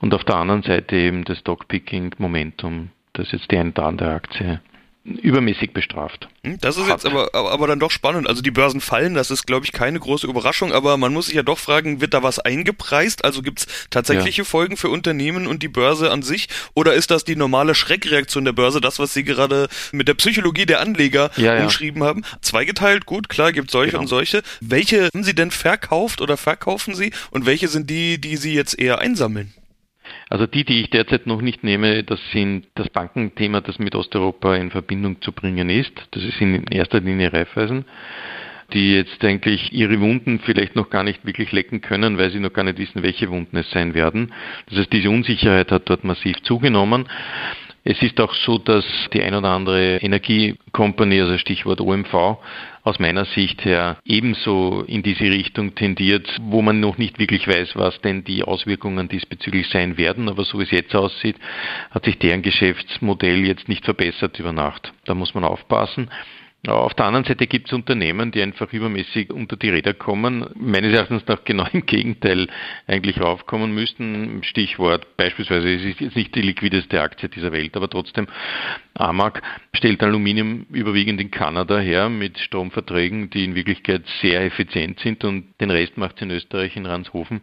und 0.00 0.14
auf 0.14 0.24
der 0.24 0.36
anderen 0.36 0.62
Seite 0.62 0.96
eben 0.96 1.24
das 1.24 1.40
Stockpicking-Momentum, 1.40 2.90
das 3.12 3.32
jetzt 3.32 3.50
die 3.50 3.58
eine 3.58 3.70
oder 3.70 3.84
andere 3.84 4.14
Aktie 4.14 4.60
übermäßig 5.04 5.72
bestraft. 5.74 6.28
Hm, 6.44 6.58
das 6.60 6.78
ist 6.78 6.88
jetzt 6.88 7.04
aber, 7.04 7.34
aber 7.34 7.66
dann 7.66 7.78
doch 7.78 7.90
spannend. 7.90 8.26
Also 8.26 8.40
die 8.40 8.50
Börsen 8.50 8.80
fallen, 8.80 9.14
das 9.14 9.30
ist, 9.30 9.46
glaube 9.46 9.66
ich, 9.66 9.72
keine 9.72 10.00
große 10.00 10.26
Überraschung, 10.26 10.72
aber 10.72 10.96
man 10.96 11.12
muss 11.12 11.26
sich 11.26 11.34
ja 11.34 11.42
doch 11.42 11.58
fragen, 11.58 12.00
wird 12.00 12.14
da 12.14 12.22
was 12.22 12.38
eingepreist? 12.38 13.24
Also 13.24 13.42
gibt 13.42 13.60
es 13.60 13.66
tatsächliche 13.90 14.42
ja. 14.42 14.46
Folgen 14.46 14.78
für 14.78 14.88
Unternehmen 14.88 15.46
und 15.46 15.62
die 15.62 15.68
Börse 15.68 16.10
an 16.10 16.22
sich? 16.22 16.48
Oder 16.72 16.94
ist 16.94 17.10
das 17.10 17.24
die 17.24 17.36
normale 17.36 17.74
Schreckreaktion 17.74 18.46
der 18.46 18.52
Börse, 18.52 18.80
das, 18.80 18.98
was 18.98 19.12
Sie 19.12 19.24
gerade 19.24 19.68
mit 19.92 20.08
der 20.08 20.14
Psychologie 20.14 20.64
der 20.64 20.80
Anleger 20.80 21.30
ja, 21.36 21.62
umschrieben 21.62 22.00
ja. 22.00 22.08
haben? 22.08 22.24
Zweigeteilt, 22.40 23.04
gut, 23.04 23.28
klar, 23.28 23.52
gibt 23.52 23.70
solche 23.70 23.92
genau. 23.92 24.02
und 24.02 24.08
solche. 24.08 24.42
Welche 24.60 25.08
haben 25.12 25.24
Sie 25.24 25.34
denn 25.34 25.50
verkauft 25.50 26.22
oder 26.22 26.38
verkaufen 26.38 26.94
Sie 26.94 27.12
und 27.30 27.44
welche 27.44 27.68
sind 27.68 27.90
die, 27.90 28.18
die 28.18 28.36
Sie 28.36 28.54
jetzt 28.54 28.78
eher 28.78 29.00
einsammeln? 29.00 29.52
Also 30.30 30.46
die, 30.46 30.64
die 30.64 30.80
ich 30.80 30.90
derzeit 30.90 31.26
noch 31.26 31.40
nicht 31.40 31.64
nehme, 31.64 32.02
das 32.02 32.20
sind 32.32 32.66
das 32.74 32.88
Bankenthema, 32.90 33.60
das 33.60 33.78
mit 33.78 33.94
Osteuropa 33.94 34.56
in 34.56 34.70
Verbindung 34.70 35.20
zu 35.20 35.32
bringen 35.32 35.70
ist. 35.70 35.92
Das 36.12 36.22
ist 36.22 36.40
in 36.40 36.66
erster 36.68 37.00
Linie 37.00 37.32
Raiffeisen, 37.32 37.84
die 38.72 38.94
jetzt 38.94 39.22
eigentlich 39.24 39.72
ihre 39.72 40.00
Wunden 40.00 40.40
vielleicht 40.40 40.76
noch 40.76 40.90
gar 40.90 41.04
nicht 41.04 41.24
wirklich 41.24 41.52
lecken 41.52 41.80
können, 41.80 42.18
weil 42.18 42.30
sie 42.30 42.40
noch 42.40 42.52
gar 42.52 42.64
nicht 42.64 42.78
wissen, 42.78 43.02
welche 43.02 43.30
Wunden 43.30 43.56
es 43.56 43.70
sein 43.70 43.94
werden. 43.94 44.32
Das 44.68 44.78
heißt, 44.78 44.92
diese 44.92 45.10
Unsicherheit 45.10 45.70
hat 45.70 45.88
dort 45.88 46.04
massiv 46.04 46.40
zugenommen. 46.42 47.06
Es 47.86 48.00
ist 48.00 48.18
auch 48.18 48.32
so, 48.32 48.56
dass 48.56 48.84
die 49.12 49.22
ein 49.22 49.34
oder 49.34 49.50
andere 49.50 49.98
Energiekompanie, 49.98 51.20
also 51.20 51.36
Stichwort 51.36 51.82
OMV, 51.82 52.38
aus 52.82 52.98
meiner 52.98 53.26
Sicht 53.26 53.62
her 53.66 53.98
ebenso 54.06 54.84
in 54.86 55.02
diese 55.02 55.24
Richtung 55.24 55.74
tendiert, 55.74 56.26
wo 56.40 56.62
man 56.62 56.80
noch 56.80 56.96
nicht 56.96 57.18
wirklich 57.18 57.46
weiß, 57.46 57.76
was 57.76 58.00
denn 58.00 58.24
die 58.24 58.42
Auswirkungen 58.42 59.08
diesbezüglich 59.08 59.68
sein 59.68 59.98
werden. 59.98 60.30
Aber 60.30 60.44
so 60.44 60.58
wie 60.58 60.62
es 60.62 60.70
jetzt 60.70 60.94
aussieht, 60.94 61.36
hat 61.90 62.06
sich 62.06 62.18
deren 62.18 62.40
Geschäftsmodell 62.40 63.46
jetzt 63.46 63.68
nicht 63.68 63.84
verbessert 63.84 64.38
über 64.38 64.52
Nacht. 64.52 64.94
Da 65.04 65.14
muss 65.14 65.34
man 65.34 65.44
aufpassen. 65.44 66.10
Auf 66.66 66.94
der 66.94 67.04
anderen 67.04 67.26
Seite 67.26 67.46
gibt 67.46 67.66
es 67.66 67.74
Unternehmen, 67.74 68.32
die 68.32 68.40
einfach 68.40 68.72
übermäßig 68.72 69.30
unter 69.30 69.56
die 69.56 69.68
Räder 69.68 69.92
kommen, 69.92 70.46
meines 70.54 70.94
Erachtens 70.94 71.26
nach 71.26 71.44
genau 71.44 71.66
im 71.72 71.84
Gegenteil 71.84 72.48
eigentlich 72.86 73.20
raufkommen 73.20 73.74
müssten. 73.74 74.42
Stichwort 74.44 75.16
beispielsweise, 75.18 75.74
es 75.74 75.84
ist 75.84 76.00
jetzt 76.00 76.16
nicht 76.16 76.34
die 76.34 76.40
liquideste 76.40 77.02
Aktie 77.02 77.28
dieser 77.28 77.52
Welt, 77.52 77.76
aber 77.76 77.90
trotzdem, 77.90 78.28
AMAG 78.94 79.42
stellt 79.74 80.02
Aluminium 80.02 80.66
überwiegend 80.70 81.20
in 81.20 81.30
Kanada 81.30 81.78
her 81.78 82.08
mit 82.08 82.38
Stromverträgen, 82.38 83.28
die 83.28 83.44
in 83.44 83.54
Wirklichkeit 83.54 84.02
sehr 84.22 84.42
effizient 84.44 85.00
sind 85.00 85.24
und 85.24 85.46
den 85.60 85.70
Rest 85.70 85.98
macht 85.98 86.16
es 86.16 86.22
in 86.22 86.30
Österreich 86.30 86.76
in 86.76 86.86
Ranshofen 86.86 87.42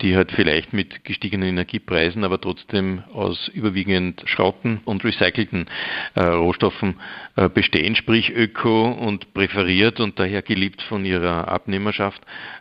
die 0.00 0.16
halt 0.16 0.32
vielleicht 0.32 0.72
mit 0.72 1.04
gestiegenen 1.04 1.48
Energiepreisen, 1.48 2.24
aber 2.24 2.40
trotzdem 2.40 3.02
aus 3.12 3.48
überwiegend 3.48 4.22
Schrotten 4.26 4.80
und 4.84 5.04
recycelten 5.04 5.66
äh, 6.14 6.22
Rohstoffen 6.22 7.00
äh, 7.36 7.48
bestehen, 7.48 7.96
sprich 7.96 8.30
öko 8.30 8.57
und 8.64 9.32
präferiert 9.34 10.00
und 10.00 10.18
daher 10.18 10.42
geliebt 10.42 10.82
von 10.82 11.04
ihrer 11.04 11.48
Abnehmerschaft, 11.48 12.20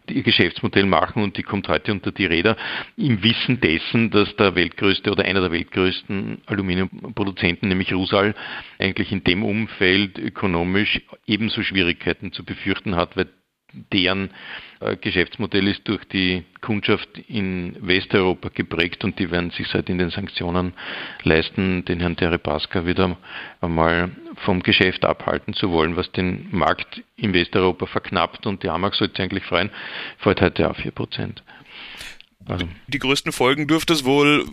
ihr 0.09 0.23
Geschäftsmodell 0.23 0.85
machen 0.85 1.23
und 1.23 1.37
die 1.37 1.43
kommt 1.43 1.67
heute 1.67 1.91
unter 1.91 2.11
die 2.11 2.25
Räder 2.25 2.55
im 2.95 3.23
Wissen 3.23 3.59
dessen, 3.59 4.11
dass 4.11 4.35
der 4.35 4.55
weltgrößte 4.55 5.11
oder 5.11 5.25
einer 5.25 5.41
der 5.41 5.51
weltgrößten 5.51 6.41
Aluminiumproduzenten, 6.45 7.69
nämlich 7.69 7.93
Rusal, 7.93 8.35
eigentlich 8.79 9.11
in 9.11 9.23
dem 9.23 9.43
Umfeld 9.43 10.17
ökonomisch 10.17 11.01
ebenso 11.25 11.63
Schwierigkeiten 11.63 12.31
zu 12.31 12.43
befürchten 12.45 12.95
hat, 12.95 13.17
weil 13.17 13.27
deren 13.91 14.31
äh, 14.79 14.95
Geschäftsmodell 14.95 15.67
ist 15.67 15.87
durch 15.87 16.03
die 16.05 16.43
Kundschaft 16.61 17.09
in 17.27 17.75
Westeuropa 17.79 18.49
geprägt 18.49 19.03
und 19.03 19.19
die 19.19 19.29
werden 19.31 19.51
sich 19.51 19.67
seit 19.67 19.89
in 19.89 19.97
den 19.97 20.09
Sanktionen 20.09 20.73
leisten, 21.23 21.83
den 21.85 21.99
Herrn 21.99 22.15
Deripaska 22.15 22.85
wieder 22.85 23.17
einmal 23.61 24.11
vom 24.45 24.63
Geschäft 24.63 25.05
abhalten 25.05 25.53
zu 25.53 25.71
wollen, 25.71 25.95
was 25.95 26.11
den 26.11 26.47
Markt 26.51 27.03
in 27.15 27.33
Westeuropa 27.33 27.85
verknappt 27.85 28.45
und 28.45 28.63
die 28.63 28.69
AMAG 28.69 28.95
sollte 28.95 29.21
eigentlich 29.21 29.43
freuen, 29.43 29.69
fällt 30.17 30.41
heute 30.41 30.69
auf 30.69 30.77
4%. 30.77 31.41
Also. 32.45 32.67
Die 32.87 32.99
größten 32.99 33.31
Folgen 33.31 33.67
dürfte 33.67 33.93
es 33.93 34.05
wohl 34.05 34.45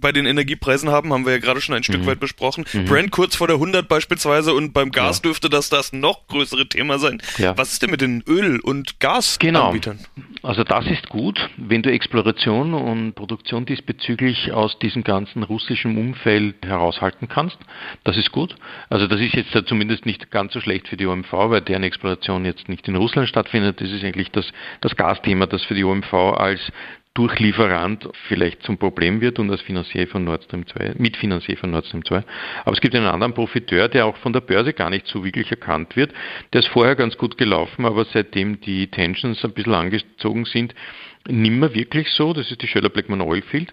bei 0.00 0.12
den 0.12 0.26
Energiepreisen 0.26 0.90
haben, 0.90 1.12
haben 1.12 1.24
wir 1.24 1.32
ja 1.32 1.38
gerade 1.38 1.60
schon 1.60 1.74
ein 1.74 1.82
Stück 1.82 2.02
mhm. 2.02 2.06
weit 2.06 2.20
besprochen. 2.20 2.64
Mhm. 2.72 2.84
Brand 2.86 3.10
kurz 3.10 3.36
vor 3.36 3.46
der 3.46 3.56
100 3.56 3.88
beispielsweise 3.88 4.54
und 4.54 4.72
beim 4.72 4.90
Gas 4.90 5.18
ja. 5.18 5.22
dürfte 5.22 5.48
das 5.48 5.68
das 5.68 5.92
noch 5.92 6.26
größere 6.28 6.68
Thema 6.68 6.98
sein. 6.98 7.22
Ja. 7.38 7.56
Was 7.56 7.72
ist 7.72 7.82
denn 7.82 7.90
mit 7.90 8.00
den 8.00 8.22
Öl- 8.26 8.60
und 8.60 9.00
Gasanbietern? 9.00 9.98
Genau. 10.14 10.28
Also 10.42 10.62
das 10.62 10.86
ist 10.86 11.08
gut, 11.08 11.48
wenn 11.56 11.82
du 11.82 11.90
Exploration 11.90 12.74
und 12.74 13.14
Produktion 13.14 13.64
diesbezüglich 13.64 14.52
aus 14.52 14.78
diesem 14.78 15.02
ganzen 15.02 15.42
russischen 15.42 15.96
Umfeld 15.96 16.56
heraushalten 16.66 17.28
kannst. 17.28 17.56
Das 18.04 18.18
ist 18.18 18.30
gut. 18.30 18.54
Also 18.90 19.06
das 19.06 19.20
ist 19.20 19.34
jetzt 19.34 19.56
zumindest 19.66 20.04
nicht 20.04 20.30
ganz 20.30 20.52
so 20.52 20.60
schlecht 20.60 20.88
für 20.88 20.98
die 20.98 21.06
OMV, 21.06 21.32
weil 21.32 21.62
deren 21.62 21.82
Exploration 21.82 22.44
jetzt 22.44 22.68
nicht 22.68 22.86
in 22.88 22.96
Russland 22.96 23.28
stattfindet. 23.28 23.80
Das 23.80 23.90
ist 23.90 24.04
eigentlich 24.04 24.30
das, 24.32 24.46
das 24.82 24.96
Gasthema, 24.96 25.46
das 25.46 25.62
für 25.64 25.74
die 25.74 25.84
OMV 25.84 26.12
als 26.12 26.60
Durchlieferant 27.14 28.08
vielleicht 28.26 28.64
zum 28.64 28.76
Problem 28.76 29.20
wird 29.20 29.38
und 29.38 29.48
als 29.48 29.60
Finanzier 29.60 30.08
von 30.08 30.24
Nord 30.24 30.42
Stream 30.44 30.66
2, 30.66 30.94
Mitfinanzier 30.98 31.56
von 31.56 31.70
Nord 31.70 31.86
Stream 31.86 32.04
2. 32.04 32.24
Aber 32.64 32.72
es 32.74 32.80
gibt 32.80 32.94
einen 32.94 33.06
anderen 33.06 33.34
Profiteur, 33.34 33.88
der 33.88 34.06
auch 34.06 34.16
von 34.16 34.32
der 34.32 34.40
Börse 34.40 34.72
gar 34.72 34.90
nicht 34.90 35.06
so 35.06 35.24
wirklich 35.24 35.48
erkannt 35.50 35.94
wird. 35.94 36.12
Der 36.52 36.60
ist 36.62 36.68
vorher 36.70 36.96
ganz 36.96 37.16
gut 37.16 37.38
gelaufen, 37.38 37.86
aber 37.86 38.04
seitdem 38.06 38.60
die 38.60 38.88
Tensions 38.88 39.44
ein 39.44 39.52
bisschen 39.52 39.74
angezogen 39.74 40.44
sind, 40.44 40.74
nimmer 41.28 41.72
wirklich 41.72 42.10
so. 42.10 42.32
Das 42.32 42.50
ist 42.50 42.60
die 42.60 42.66
Schöller 42.66 42.88
Blackman 42.88 43.20
Oilfield. 43.20 43.72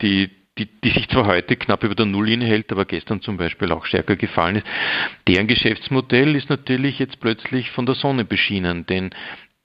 Die 0.00 0.30
die, 0.58 0.66
die 0.82 0.90
sich 0.90 1.08
zwar 1.08 1.26
heute 1.26 1.56
knapp 1.56 1.84
über 1.84 1.94
der 1.94 2.06
Nulllinie 2.06 2.48
hält, 2.48 2.70
aber 2.72 2.84
gestern 2.84 3.22
zum 3.22 3.36
Beispiel 3.36 3.70
auch 3.72 3.86
stärker 3.86 4.16
gefallen 4.16 4.56
ist. 4.56 4.66
Deren 5.26 5.46
Geschäftsmodell 5.46 6.34
ist 6.34 6.50
natürlich 6.50 6.98
jetzt 6.98 7.20
plötzlich 7.20 7.70
von 7.70 7.86
der 7.86 7.94
Sonne 7.94 8.24
beschienen, 8.24 8.84
denn 8.86 9.10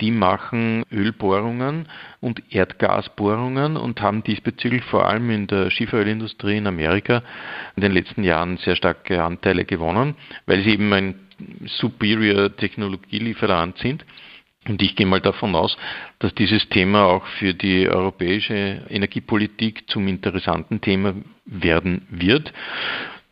die 0.03 0.11
machen 0.11 0.83
Ölbohrungen 0.91 1.87
und 2.19 2.43
Erdgasbohrungen 2.53 3.77
und 3.77 4.01
haben 4.01 4.21
diesbezüglich 4.21 4.83
vor 4.83 5.07
allem 5.07 5.29
in 5.29 5.47
der 5.47 5.69
Schieferölindustrie 5.69 6.57
in 6.57 6.67
Amerika 6.67 7.23
in 7.77 7.83
den 7.83 7.93
letzten 7.93 8.21
Jahren 8.21 8.57
sehr 8.57 8.75
starke 8.75 9.23
Anteile 9.23 9.63
gewonnen, 9.63 10.15
weil 10.45 10.61
sie 10.63 10.71
eben 10.71 10.91
ein 10.91 11.15
superior 11.67 12.53
Technologielieferant 12.53 13.77
sind. 13.77 14.03
Und 14.67 14.81
ich 14.81 14.97
gehe 14.97 15.05
mal 15.05 15.21
davon 15.21 15.55
aus, 15.55 15.77
dass 16.19 16.35
dieses 16.35 16.67
Thema 16.67 17.05
auch 17.05 17.25
für 17.39 17.53
die 17.53 17.87
europäische 17.87 18.83
Energiepolitik 18.89 19.89
zum 19.89 20.09
interessanten 20.09 20.81
Thema 20.81 21.15
werden 21.45 22.07
wird. 22.09 22.51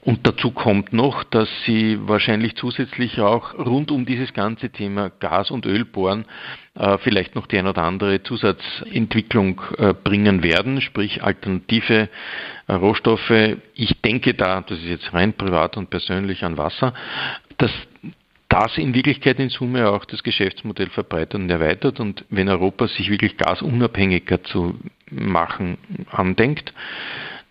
Und 0.03 0.25
dazu 0.25 0.49
kommt 0.49 0.93
noch, 0.93 1.23
dass 1.23 1.47
sie 1.65 1.99
wahrscheinlich 2.07 2.55
zusätzlich 2.55 3.19
auch 3.19 3.53
rund 3.53 3.91
um 3.91 4.05
dieses 4.05 4.33
ganze 4.33 4.71
Thema 4.71 5.11
Gas- 5.19 5.51
und 5.51 5.67
Ölbohren 5.67 6.25
äh, 6.73 6.97
vielleicht 6.99 7.35
noch 7.35 7.45
die 7.45 7.59
ein 7.59 7.67
oder 7.67 7.83
andere 7.83 8.23
Zusatzentwicklung 8.23 9.61
äh, 9.77 9.93
bringen 9.93 10.41
werden, 10.41 10.81
sprich 10.81 11.23
alternative 11.23 12.09
äh, 12.67 12.73
Rohstoffe. 12.73 13.57
Ich 13.75 14.01
denke 14.01 14.33
da, 14.33 14.61
das 14.61 14.79
ist 14.79 14.85
jetzt 14.85 15.13
rein 15.13 15.33
privat 15.33 15.77
und 15.77 15.91
persönlich 15.91 16.43
an 16.43 16.57
Wasser, 16.57 16.95
dass 17.57 17.71
das 18.49 18.77
in 18.77 18.95
Wirklichkeit 18.95 19.39
in 19.39 19.49
Summe 19.49 19.87
auch 19.89 20.03
das 20.05 20.23
Geschäftsmodell 20.23 20.89
verbreitert 20.89 21.35
und 21.35 21.49
erweitert. 21.49 21.99
Und 21.99 22.25
wenn 22.29 22.49
Europa 22.49 22.87
sich 22.87 23.09
wirklich 23.09 23.37
gasunabhängiger 23.37 24.43
zu 24.43 24.79
machen 25.09 25.77
andenkt, 26.11 26.73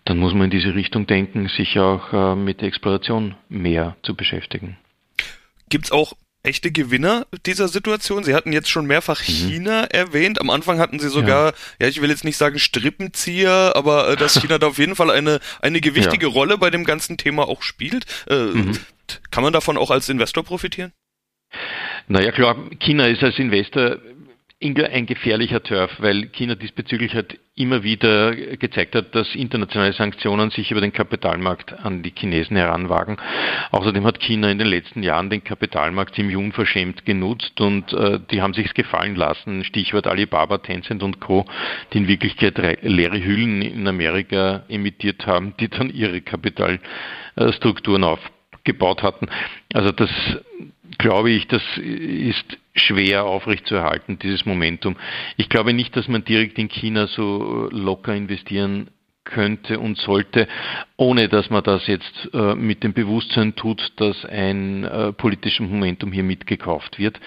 dann 0.05 0.17
muss 0.17 0.33
man 0.33 0.45
in 0.45 0.49
diese 0.51 0.73
Richtung 0.73 1.07
denken, 1.07 1.47
sich 1.47 1.77
auch 1.79 2.13
äh, 2.13 2.35
mit 2.35 2.61
der 2.61 2.67
Exploration 2.67 3.35
mehr 3.49 3.95
zu 4.03 4.15
beschäftigen. 4.15 4.77
Gibt 5.69 5.85
es 5.85 5.91
auch 5.91 6.13
echte 6.43 6.71
Gewinner 6.71 7.27
dieser 7.45 7.67
Situation? 7.67 8.23
Sie 8.23 8.33
hatten 8.33 8.51
jetzt 8.51 8.69
schon 8.69 8.87
mehrfach 8.87 9.19
mhm. 9.21 9.31
China 9.31 9.83
erwähnt. 9.83 10.41
Am 10.41 10.49
Anfang 10.49 10.79
hatten 10.79 10.99
Sie 10.99 11.09
sogar, 11.09 11.51
ja, 11.51 11.53
ja 11.81 11.87
ich 11.87 12.01
will 12.01 12.09
jetzt 12.09 12.23
nicht 12.23 12.37
sagen 12.37 12.57
Strippenzieher, 12.57 13.73
aber 13.75 14.09
äh, 14.09 14.15
dass 14.15 14.33
China 14.41 14.57
da 14.57 14.67
auf 14.67 14.79
jeden 14.79 14.95
Fall 14.95 15.11
eine, 15.11 15.39
eine 15.61 15.81
gewichtige 15.81 16.27
ja. 16.27 16.31
Rolle 16.31 16.57
bei 16.57 16.69
dem 16.71 16.83
ganzen 16.83 17.17
Thema 17.17 17.47
auch 17.47 17.61
spielt. 17.61 18.05
Äh, 18.27 18.35
mhm. 18.35 18.77
Kann 19.29 19.43
man 19.43 19.53
davon 19.53 19.77
auch 19.77 19.91
als 19.91 20.09
Investor 20.09 20.43
profitieren? 20.43 20.93
Naja 22.07 22.31
klar, 22.31 22.57
China 22.79 23.07
ist 23.07 23.23
als 23.23 23.37
Investor 23.37 23.97
ein 24.61 25.05
gefährlicher 25.07 25.63
Turf, 25.63 25.91
weil 25.99 26.27
China 26.27 26.53
diesbezüglich 26.55 27.15
halt 27.15 27.39
immer 27.55 27.83
wieder 27.83 28.35
gezeigt 28.57 28.95
hat, 28.95 29.15
dass 29.15 29.33
internationale 29.35 29.93
Sanktionen 29.93 30.51
sich 30.51 30.71
über 30.71 30.81
den 30.81 30.93
Kapitalmarkt 30.93 31.73
an 31.83 32.03
die 32.03 32.13
Chinesen 32.15 32.55
heranwagen. 32.57 33.17
Außerdem 33.71 34.05
hat 34.05 34.19
China 34.19 34.49
in 34.51 34.59
den 34.59 34.67
letzten 34.67 35.03
Jahren 35.03 35.29
den 35.29 35.43
Kapitalmarkt 35.43 36.15
ziemlich 36.15 36.37
unverschämt 36.37 37.05
genutzt 37.05 37.59
und 37.59 37.91
äh, 37.93 38.19
die 38.31 38.41
haben 38.41 38.53
sich's 38.53 38.73
gefallen 38.73 39.15
lassen. 39.15 39.63
Stichwort 39.63 40.05
Alibaba, 40.07 40.59
Tencent 40.59 41.01
und 41.01 41.19
Co., 41.19 41.45
die 41.91 41.97
in 41.97 42.07
Wirklichkeit 42.07 42.57
leere 42.83 43.23
Hüllen 43.23 43.61
in 43.61 43.87
Amerika 43.87 44.63
emittiert 44.69 45.25
haben, 45.25 45.55
die 45.59 45.69
dann 45.69 45.89
ihre 45.89 46.21
Kapitalstrukturen 46.21 48.03
aufgebaut 48.03 49.01
hatten. 49.01 49.27
Also 49.73 49.91
das 49.91 50.09
glaube 50.97 51.31
ich, 51.31 51.47
das 51.47 51.61
ist 51.77 52.57
schwer 52.73 53.25
aufrechtzuerhalten, 53.25 54.19
dieses 54.19 54.45
Momentum. 54.45 54.95
Ich 55.37 55.49
glaube 55.49 55.73
nicht, 55.73 55.95
dass 55.95 56.07
man 56.07 56.23
direkt 56.23 56.57
in 56.57 56.69
China 56.69 57.07
so 57.07 57.69
locker 57.71 58.15
investieren 58.15 58.89
könnte 59.23 59.79
und 59.79 59.97
sollte, 59.97 60.47
ohne 60.97 61.29
dass 61.29 61.49
man 61.49 61.63
das 61.63 61.85
jetzt 61.87 62.29
äh, 62.33 62.55
mit 62.55 62.83
dem 62.83 62.93
Bewusstsein 62.93 63.55
tut, 63.55 63.93
dass 63.97 64.25
ein 64.25 64.83
äh, 64.83 65.13
politisches 65.13 65.59
Momentum 65.59 66.11
hier 66.11 66.23
mitgekauft 66.23 66.97
wird, 66.97 67.19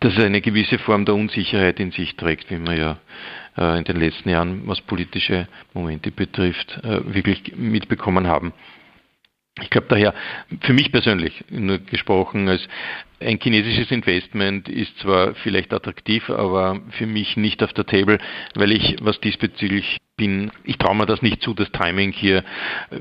dass 0.00 0.12
es 0.12 0.24
eine 0.24 0.42
gewisse 0.42 0.78
Form 0.78 1.06
der 1.06 1.14
Unsicherheit 1.14 1.80
in 1.80 1.90
sich 1.90 2.16
trägt, 2.16 2.50
wie 2.50 2.58
wir 2.58 2.76
ja 2.76 2.98
äh, 3.56 3.78
in 3.78 3.84
den 3.84 3.96
letzten 3.96 4.28
Jahren, 4.28 4.62
was 4.66 4.80
politische 4.82 5.48
Momente 5.72 6.10
betrifft, 6.10 6.78
äh, 6.84 7.14
wirklich 7.14 7.56
mitbekommen 7.56 8.26
haben. 8.26 8.52
Ich 9.60 9.70
glaube 9.70 9.88
daher, 9.88 10.14
für 10.60 10.72
mich 10.72 10.92
persönlich 10.92 11.44
nur 11.50 11.78
gesprochen, 11.78 12.48
als 12.48 12.68
ein 13.20 13.38
chinesisches 13.40 13.90
Investment 13.90 14.68
ist 14.68 14.96
zwar 14.98 15.34
vielleicht 15.36 15.72
attraktiv, 15.72 16.30
aber 16.30 16.80
für 16.90 17.06
mich 17.06 17.36
nicht 17.36 17.62
auf 17.62 17.72
der 17.72 17.86
Table, 17.86 18.18
weil 18.54 18.72
ich, 18.72 18.96
was 19.00 19.20
diesbezüglich 19.20 19.98
bin, 20.16 20.50
ich 20.64 20.76
traue 20.78 20.96
mir 20.96 21.06
das 21.06 21.22
nicht 21.22 21.42
zu, 21.42 21.54
das 21.54 21.70
Timing 21.70 22.12
hier 22.12 22.44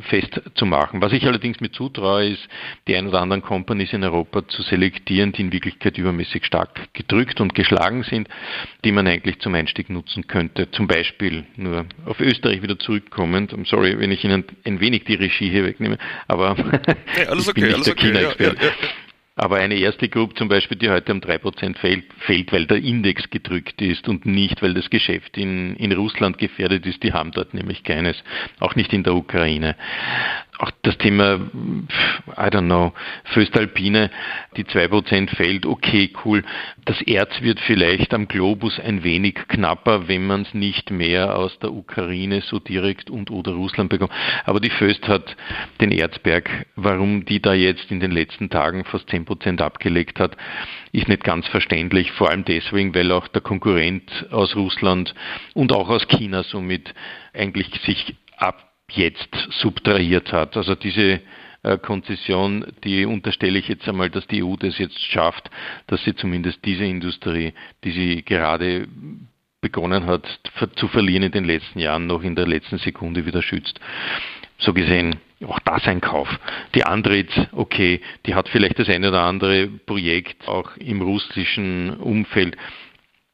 festzumachen. 0.10 1.01
Was 1.01 1.13
ich 1.13 1.25
allerdings 1.25 1.60
mir 1.60 1.71
zutraue, 1.71 2.30
ist, 2.30 2.47
die 2.88 2.95
ein 2.95 3.08
oder 3.08 3.21
anderen 3.21 3.41
Companies 3.41 3.91
in 3.91 4.03
Europa 4.03 4.47
zu 4.47 4.62
selektieren, 4.62 5.34
die 5.34 5.41
in 5.41 5.51
Wirklichkeit 5.51 5.97
übermäßig 5.97 6.45
stark 6.45 6.93
gedrückt 6.93 7.41
und 7.41 7.56
geschlagen 7.56 8.03
sind, 8.03 8.30
die 8.86 8.91
man 8.91 9.08
eigentlich 9.08 9.39
zum 9.39 9.56
Einstieg 9.56 9.89
nutzen 9.89 10.27
könnte. 10.27 10.71
Zum 10.71 10.88
Beispiel 10.88 11.45
nur 11.56 11.86
auf 12.06 12.19
Österreich 12.19 12.62
wieder 12.62 12.80
zurückkommend. 12.80 13.53
I'm 13.53 13.67
sorry, 13.67 13.99
wenn 13.99 14.12
ich 14.12 14.23
Ihnen 14.23 14.45
ein 14.63 14.80
wenig 14.80 15.06
die 15.06 15.15
Regie 15.15 15.49
hier 15.49 15.65
wegnehme, 15.65 15.97
aber 16.27 16.56
alles 17.27 17.47
ich 17.47 17.53
bin 17.53 17.65
okay, 17.65 17.73
nicht 17.73 17.88
der 17.88 17.93
okay, 17.93 18.08
China-Experte. 18.08 18.65
Ja, 18.65 18.67
ja. 18.67 19.06
Aber 19.39 19.58
eine 19.58 19.76
erste 19.76 20.10
Group 20.10 20.36
zum 20.36 20.47
Beispiel, 20.47 20.78
die 20.78 20.89
heute 20.89 21.12
um 21.12 21.21
drei 21.21 21.38
Prozent 21.38 21.78
fällt, 21.78 22.06
fällt, 22.21 22.52
weil 22.52 22.65
der 22.65 22.78
Index 22.78 23.30
gedrückt 23.30 23.80
ist 23.84 24.10
und 24.10 24.26
nicht, 24.26 24.63
weil 24.63 24.73
das 24.73 24.89
Geschäft 24.89 25.38
in, 25.38 25.76
in 25.76 25.91
Russland 25.91 26.39
gefährdet 26.39 26.88
ist, 26.88 27.04
die 27.04 27.13
haben 27.13 27.32
dort 27.32 27.54
nämlich 27.54 27.84
keines, 27.84 28.17
auch 28.60 28.73
nicht 28.73 28.93
in 28.93 29.04
der 29.04 29.13
Ukraine 29.13 29.76
auch 30.59 30.71
das 30.81 30.97
Thema, 30.97 31.35
I 31.35 32.49
don't 32.49 32.65
know, 32.65 32.93
Föstalpine, 33.25 34.09
die 34.55 34.63
2% 34.63 35.35
fällt, 35.35 35.65
okay, 35.65 36.11
cool. 36.25 36.43
Das 36.85 37.01
Erz 37.01 37.41
wird 37.41 37.59
vielleicht 37.59 38.13
am 38.13 38.27
Globus 38.27 38.79
ein 38.79 39.03
wenig 39.03 39.35
knapper, 39.47 40.07
wenn 40.07 40.25
man 40.25 40.41
es 40.43 40.53
nicht 40.53 40.89
mehr 40.89 41.35
aus 41.35 41.57
der 41.59 41.71
Ukraine 41.71 42.41
so 42.41 42.59
direkt 42.59 43.09
und 43.09 43.29
oder 43.29 43.51
Russland 43.51 43.89
bekommt. 43.89 44.11
Aber 44.45 44.59
die 44.59 44.69
Föst 44.69 45.07
hat 45.07 45.35
den 45.79 45.91
Erzberg, 45.91 46.65
warum 46.75 47.25
die 47.25 47.41
da 47.41 47.53
jetzt 47.53 47.91
in 47.91 47.99
den 47.99 48.11
letzten 48.11 48.49
Tagen 48.49 48.83
fast 48.85 49.09
10% 49.09 49.61
abgelegt 49.61 50.19
hat, 50.19 50.35
ist 50.91 51.07
nicht 51.07 51.23
ganz 51.23 51.47
verständlich, 51.47 52.11
vor 52.13 52.29
allem 52.29 52.45
deswegen, 52.45 52.95
weil 52.95 53.11
auch 53.11 53.27
der 53.27 53.41
Konkurrent 53.41 54.25
aus 54.31 54.55
Russland 54.55 55.13
und 55.53 55.71
auch 55.71 55.89
aus 55.89 56.07
China 56.07 56.43
somit 56.43 56.93
eigentlich 57.33 57.69
sich 57.85 58.15
ab 58.37 58.67
jetzt 58.91 59.36
subtrahiert 59.60 60.32
hat. 60.32 60.56
Also 60.56 60.76
diese 60.76 61.21
äh, 61.63 61.78
Konzession, 61.78 62.65
die 62.84 63.06
unterstelle 63.06 63.60
ich 63.60 63.67
jetzt 63.67 63.88
einmal, 63.88 64.10
dass 64.10 64.28
die 64.28 64.43
EU 64.43 64.56
das 64.56 64.78
jetzt 64.78 65.00
schafft, 65.00 65.50
dass 65.88 66.04
sie 66.04 66.15
zumindest 66.15 66.63
diese 66.65 66.86
Industrie, 66.86 67.54
die 67.84 67.91
sie 67.91 68.23
gerade 68.23 68.88
begonnen 69.60 70.06
hat 70.06 70.26
zu 70.76 70.88
verlieren 70.88 71.23
in 71.23 71.32
den 71.32 71.45
letzten 71.45 71.80
Jahren, 71.80 72.08
noch 72.08 72.23
in 72.23 72.36
der 72.36 72.47
letzten 72.47 72.78
Sekunde 72.78 73.26
wieder 73.26 73.41
schützt. 73.41 73.80
So 74.60 74.73
gesehen, 74.73 75.19
auch 75.45 75.60
das 75.60 75.86
ein 75.88 76.00
Kauf. 76.00 76.30
Die 76.73 76.84
Andritz, 76.84 77.32
okay, 77.52 78.02
die 78.26 78.36
hat 78.36 78.50
vielleicht 78.50 78.80
das 78.80 78.89
eine 78.89 79.10
oder 79.10 79.23
andere 79.23 79.67
Projekt 79.67 80.47
auch 80.47 80.78
im 80.78 81.02
russischen 81.02 81.97
Umfeld, 81.97 82.56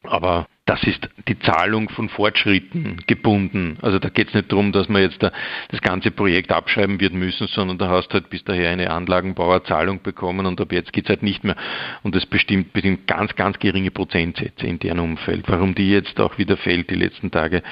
aber 0.02 0.46
das 0.66 0.82
ist 0.84 1.10
die 1.28 1.38
Zahlung 1.40 1.90
von 1.90 2.08
Fortschritten 2.08 3.02
gebunden. 3.06 3.76
Also 3.82 3.98
da 3.98 4.08
geht 4.08 4.28
es 4.28 4.34
nicht 4.34 4.50
darum, 4.50 4.72
dass 4.72 4.88
man 4.88 5.02
jetzt 5.02 5.22
da 5.22 5.30
das 5.68 5.82
ganze 5.82 6.10
Projekt 6.10 6.52
abschreiben 6.52 7.00
wird 7.00 7.12
müssen, 7.12 7.48
sondern 7.48 7.76
da 7.76 7.90
hast 7.90 8.14
halt 8.14 8.30
bis 8.30 8.44
daher 8.44 8.70
eine 8.70 8.90
Anlagenbauerzahlung 8.90 10.02
bekommen 10.02 10.46
und 10.46 10.58
ab 10.62 10.72
jetzt 10.72 10.94
geht 10.94 11.04
es 11.04 11.10
halt 11.10 11.22
nicht 11.22 11.44
mehr. 11.44 11.56
Und 12.02 12.14
das 12.14 12.24
bestimmt, 12.24 12.72
bestimmt 12.72 13.06
ganz, 13.06 13.34
ganz 13.34 13.58
geringe 13.58 13.90
Prozentsätze 13.90 14.66
in 14.66 14.78
deren 14.78 15.00
Umfeld. 15.00 15.44
Warum 15.48 15.74
die 15.74 15.90
jetzt 15.90 16.18
auch 16.18 16.38
wieder 16.38 16.56
fällt 16.56 16.88
die 16.88 16.94
letzten 16.94 17.30
Tage, 17.30 17.62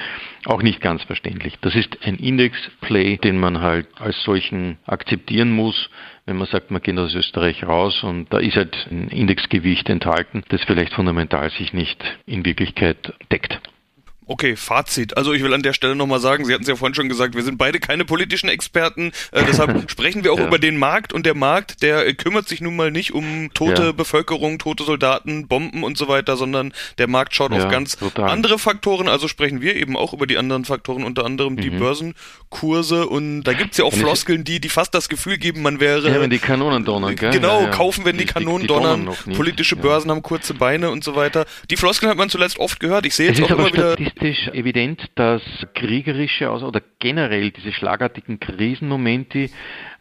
auch 0.45 0.61
nicht 0.61 0.79
ganz 0.79 1.01
verständlich. 1.03 1.57
Das 1.61 1.73
ist 1.73 1.97
ein 2.05 2.17
Index-Play, 2.17 3.17
den 3.17 3.39
man 3.39 3.61
halt 3.61 3.87
als 3.99 4.21
solchen 4.23 4.77
akzeptieren 4.85 5.51
muss 5.51 5.89
wenn 6.25 6.37
man 6.37 6.47
sagt, 6.47 6.71
man 6.71 6.81
geht 6.81 6.97
aus 6.97 7.13
Österreich 7.13 7.63
raus 7.63 8.03
und 8.03 8.31
da 8.31 8.37
ist 8.39 8.55
halt 8.55 8.87
ein 8.89 9.09
Indexgewicht 9.09 9.89
enthalten, 9.89 10.43
das 10.49 10.63
vielleicht 10.63 10.93
fundamental 10.93 11.49
sich 11.49 11.73
nicht 11.73 12.01
in 12.25 12.45
Wirklichkeit 12.45 13.13
deckt. 13.31 13.59
Okay, 14.25 14.55
Fazit. 14.55 15.17
Also 15.17 15.33
ich 15.33 15.43
will 15.43 15.53
an 15.53 15.63
der 15.63 15.73
Stelle 15.73 15.95
nochmal 15.95 16.19
sagen, 16.19 16.45
Sie 16.45 16.53
hatten 16.53 16.63
es 16.63 16.69
ja 16.69 16.75
vorhin 16.75 16.95
schon 16.95 17.09
gesagt, 17.09 17.35
wir 17.35 17.43
sind 17.43 17.57
beide 17.57 17.79
keine 17.79 18.05
politischen 18.05 18.49
Experten, 18.49 19.11
äh, 19.31 19.43
deshalb 19.47 19.89
sprechen 19.89 20.23
wir 20.23 20.33
auch 20.33 20.39
ja. 20.39 20.47
über 20.47 20.59
den 20.59 20.77
Markt 20.77 21.13
und 21.13 21.25
der 21.25 21.35
Markt, 21.35 21.81
der 21.81 22.07
äh, 22.07 22.13
kümmert 22.13 22.47
sich 22.47 22.61
nun 22.61 22.75
mal 22.75 22.91
nicht 22.91 23.13
um 23.13 23.49
tote 23.53 23.83
ja. 23.83 23.91
Bevölkerung, 23.91 24.59
tote 24.59 24.83
Soldaten, 24.83 25.47
Bomben 25.47 25.83
und 25.83 25.97
so 25.97 26.07
weiter, 26.07 26.37
sondern 26.37 26.73
der 26.97 27.07
Markt 27.07 27.35
schaut 27.35 27.51
ja, 27.51 27.63
auf 27.63 27.71
ganz 27.71 27.97
total. 27.97 28.29
andere 28.29 28.59
Faktoren, 28.59 29.07
also 29.07 29.27
sprechen 29.27 29.61
wir 29.61 29.75
eben 29.75 29.97
auch 29.97 30.13
über 30.13 30.27
die 30.27 30.37
anderen 30.37 30.65
Faktoren, 30.65 31.03
unter 31.03 31.25
anderem 31.25 31.53
mhm. 31.53 31.61
die 31.61 31.69
Börsenkurse 31.69 33.07
und 33.07 33.43
da 33.43 33.53
gibt's 33.53 33.77
ja 33.77 33.85
auch 33.85 33.93
Floskeln, 33.93 34.43
die, 34.43 34.59
die 34.59 34.69
fast 34.69 34.93
das 34.93 35.09
Gefühl 35.09 35.37
geben, 35.37 35.61
man 35.61 35.79
wäre... 35.79 36.09
Ja, 36.09 36.21
wenn 36.21 36.29
die 36.29 36.39
Kanonen 36.39 36.85
donnern, 36.85 37.15
gell? 37.15 37.31
Genau, 37.31 37.67
kaufen, 37.71 38.05
wenn 38.05 38.17
die, 38.17 38.25
die 38.25 38.33
Kanonen 38.33 38.61
die, 38.61 38.67
donnern, 38.67 39.09
politische 39.35 39.75
Börsen 39.75 40.11
haben 40.11 40.21
kurze 40.23 40.53
Beine 40.53 40.89
und 40.91 41.03
so 41.03 41.15
weiter. 41.15 41.45
Die 41.69 41.77
Floskeln 41.77 42.09
hat 42.09 42.17
man 42.17 42.29
zuletzt 42.29 42.59
oft 42.59 42.79
gehört, 42.79 43.05
ich 43.05 43.15
sehe 43.15 43.29
jetzt 43.29 43.41
auch 43.41 43.51
immer 43.51 43.71
wieder 43.71 43.97
statistisch 44.13 44.47
evident, 44.53 45.11
dass 45.15 45.41
kriegerische 45.73 46.49
oder 46.63 46.81
generell 46.99 47.51
diese 47.51 47.71
schlagartigen 47.71 48.39
Krisenmomente 48.39 49.49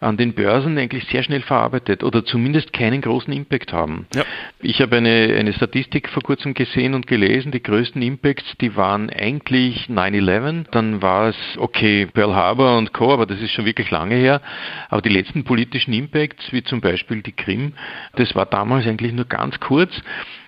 an 0.02 0.16
den 0.16 0.34
Börsen 0.34 0.76
eigentlich 0.78 1.04
sehr 1.10 1.22
schnell 1.22 1.42
verarbeitet 1.42 2.02
oder 2.02 2.24
zumindest 2.24 2.72
keinen 2.72 3.00
großen 3.00 3.32
Impact 3.32 3.72
haben. 3.72 4.06
Ja. 4.14 4.24
Ich 4.60 4.80
habe 4.80 4.96
eine, 4.96 5.34
eine 5.38 5.52
Statistik 5.52 6.08
vor 6.08 6.22
kurzem 6.22 6.54
gesehen 6.54 6.94
und 6.94 7.06
gelesen, 7.06 7.52
die 7.52 7.62
größten 7.62 8.02
Impacts, 8.02 8.56
die 8.60 8.76
waren 8.76 9.10
eigentlich 9.10 9.86
9-11, 9.88 10.66
dann 10.70 11.02
war 11.02 11.28
es, 11.28 11.36
okay, 11.56 12.06
Pearl 12.06 12.34
Harbor 12.34 12.78
und 12.78 12.92
Co., 12.92 13.12
aber 13.12 13.26
das 13.26 13.40
ist 13.40 13.52
schon 13.52 13.64
wirklich 13.64 13.90
lange 13.90 14.16
her, 14.16 14.40
aber 14.88 15.02
die 15.02 15.08
letzten 15.08 15.44
politischen 15.44 15.92
Impacts, 15.92 16.52
wie 16.52 16.64
zum 16.64 16.80
Beispiel 16.80 17.22
die 17.22 17.32
Krim, 17.32 17.74
das 18.16 18.34
war 18.34 18.46
damals 18.46 18.86
eigentlich 18.86 19.12
nur 19.12 19.26
ganz 19.26 19.58
kurz. 19.60 19.92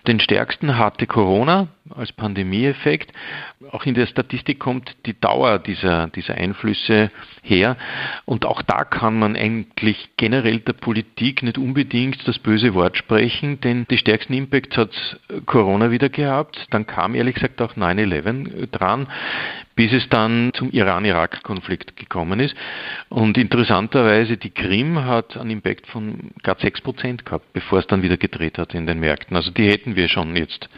Den 0.07 0.21
stärksten 0.21 0.77
hatte 0.77 1.07
Corona 1.07 1.69
als 1.89 2.13
Pandemieeffekt. 2.13 3.11
Auch 3.71 3.87
in 3.87 3.95
der 3.95 4.07
Statistik 4.07 4.59
kommt 4.59 4.95
die 5.07 5.19
Dauer 5.19 5.59
dieser, 5.59 6.09
dieser 6.09 6.35
Einflüsse 6.35 7.11
her. 7.43 7.79
Und 8.27 8.45
auch 8.45 8.61
da 8.61 8.85
kann 8.85 9.19
man 9.19 9.35
eigentlich 9.45 10.09
generell 10.17 10.61
der 10.61 10.73
Politik 10.73 11.43
nicht 11.43 11.59
unbedingt 11.59 12.27
das 12.27 12.39
böse 12.39 12.73
Wort 12.73 12.97
sprechen, 12.97 13.61
denn 13.61 13.87
die 13.91 13.99
stärksten 13.99 14.33
Impacts 14.33 14.77
hat 14.77 15.21
Corona 15.45 15.91
wieder 15.91 16.09
gehabt. 16.09 16.67
Dann 16.71 16.87
kam 16.87 17.15
ehrlich 17.15 17.35
gesagt 17.35 17.61
auch 17.61 17.77
9-11 17.77 18.71
dran 18.71 19.07
bis 19.75 19.93
es 19.93 20.09
dann 20.09 20.53
zum 20.55 20.71
Iran-Irak-Konflikt 20.71 21.97
gekommen 21.97 22.41
ist. 22.41 22.55
Und 23.09 23.37
interessanterweise, 23.37 24.37
die 24.37 24.51
Krim 24.51 25.05
hat 25.05 25.37
einen 25.37 25.51
Impact 25.51 25.87
von 25.87 26.31
gerade 26.43 26.61
6 26.61 26.81
Prozent 26.83 27.25
gehabt, 27.25 27.53
bevor 27.53 27.81
es 27.81 27.87
dann 27.87 28.03
wieder 28.03 28.17
gedreht 28.17 28.59
hat 28.59 28.75
in 28.75 28.87
den 28.87 29.01
Märkten. 29.01 29.37
Also 29.37 29.51
die 29.51 29.69
hätten 29.69 29.97
wir 29.97 30.09
schon 30.09 30.37
jetzt, 30.37 30.69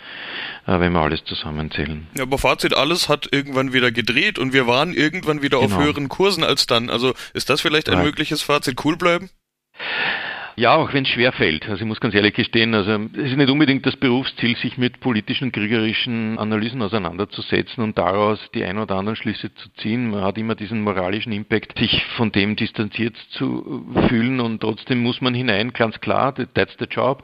äh, 0.67 0.81
wenn 0.81 0.93
wir 0.93 1.01
alles 1.01 1.25
zusammenzählen. 1.25 2.07
Ja, 2.17 2.23
aber 2.23 2.39
Fazit, 2.39 2.75
alles 2.75 3.09
hat 3.09 3.29
irgendwann 3.31 3.73
wieder 3.73 3.93
gedreht 3.93 4.39
und 4.39 4.53
wir 4.53 4.67
waren 4.67 4.95
irgendwann 4.95 5.43
wieder 5.43 5.61
genau. 5.61 5.75
auf 5.75 5.83
höheren 5.83 6.09
Kursen 6.09 6.45
als 6.45 6.67
dann. 6.67 6.91
Also 6.91 7.15
ist 7.35 7.51
das 7.51 7.61
vielleicht 7.61 7.89
ein 7.89 7.99
ja. 7.99 8.05
mögliches 8.05 8.43
Fazit? 8.43 8.83
Cool 8.85 8.97
bleiben? 8.97 9.31
Ja, 10.59 10.75
auch 10.75 10.95
wenn 10.95 11.05
es 11.05 11.11
schwer 11.11 11.33
fällt. 11.33 11.69
Also 11.69 11.83
ich 11.83 11.87
muss 11.87 12.01
ganz 12.01 12.15
ehrlich 12.15 12.33
gestehen, 12.33 12.73
also 12.73 12.93
es 13.13 13.31
ist 13.31 13.37
nicht 13.37 13.51
unbedingt 13.51 13.85
das 13.85 13.95
Berufsziel, 13.95 14.57
sich 14.57 14.79
mit 14.79 15.01
politischen, 15.01 15.53
kriegerischen 15.53 16.39
Analysen 16.39 16.81
auseinanderzusetzen 16.81 17.85
und 17.85 17.99
daraus 17.99 18.41
die 18.55 18.65
ein 18.65 18.79
oder 18.79 18.95
anderen 18.95 19.17
Schlüsse 19.17 19.53
zu 19.55 19.69
ziehen. 19.75 20.11
Man 20.11 20.23
hat 20.23 20.39
immer 20.39 20.55
diesen 20.55 20.81
moralischen 20.81 21.33
Impact, 21.33 21.79
sich 21.79 22.03
von 22.17 22.33
dem 22.33 22.57
distanziert 22.57 23.17
zu 23.33 23.85
fühlen 24.09 24.41
und 24.41 24.61
trotzdem 24.61 25.03
muss 25.03 25.21
man 25.21 25.35
hinein, 25.35 25.75
ganz 25.75 26.01
klar, 26.01 26.35
that's 26.35 26.75
the 26.79 26.87
job 26.87 27.23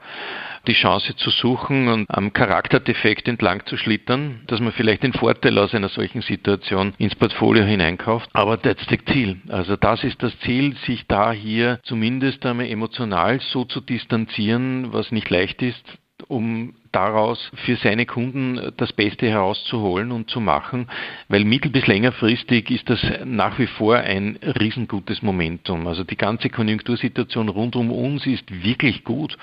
die 0.67 0.75
Chance 0.75 1.17
zu 1.17 1.31
suchen 1.31 1.89
und 1.89 2.07
am 2.09 2.33
Charakterdefekt 2.33 3.29
entlang 3.29 3.65
zu 3.67 3.77
schlittern, 3.77 4.43
dass 4.47 4.61
man 4.61 4.73
vielleicht 4.73 5.03
den 5.03 5.13
Vorteil 5.13 5.59
aus 5.59 5.75
einer 5.75 5.89
solchen 5.89 6.23
Situation 6.23 6.95
ins 6.99 7.15
Portfolio 7.15 7.65
hineinkauft. 7.65 8.29
Aber 8.33 8.57
das 8.57 8.77
ist 8.81 8.91
das 8.91 9.05
Ziel. 9.13 9.41
Also 9.49 9.77
das 9.77 10.05
ist 10.05 10.23
das 10.23 10.39
Ziel, 10.41 10.77
sich 10.87 11.07
da 11.07 11.33
hier 11.33 11.81
zumindest 11.85 12.45
einmal 12.47 12.67
emotional 12.67 13.41
so 13.41 13.65
zu 13.65 13.81
distanzieren, 13.81 14.93
was 14.93 15.13
nicht 15.13 15.31
leicht 15.31 15.63
ist, 15.63 15.85
um 16.33 16.73
daraus 16.93 17.51
für 17.65 17.77
seine 17.77 18.07
Kunden 18.07 18.73
das 18.77 18.93
Beste 18.93 19.29
herauszuholen 19.29 20.13
und 20.13 20.31
zu 20.31 20.41
machen, 20.41 20.89
weil 21.29 21.45
mittel- 21.45 21.71
bis 21.71 21.87
längerfristig 21.87 22.71
ist 22.71 22.89
das 22.89 23.01
nach 23.25 23.59
wie 23.59 23.67
vor 23.67 23.97
ein 23.97 24.39
riesengutes 24.43 25.23
Momentum. 25.23 25.87
Also 25.87 26.05
die 26.05 26.17
ganze 26.17 26.51
Konjunktursituation 26.51 27.49
rund 27.49 27.77
um 27.77 27.91
uns 27.91 28.27
ist 28.27 28.65
wirklich 28.65 29.05
gut, 29.05 29.37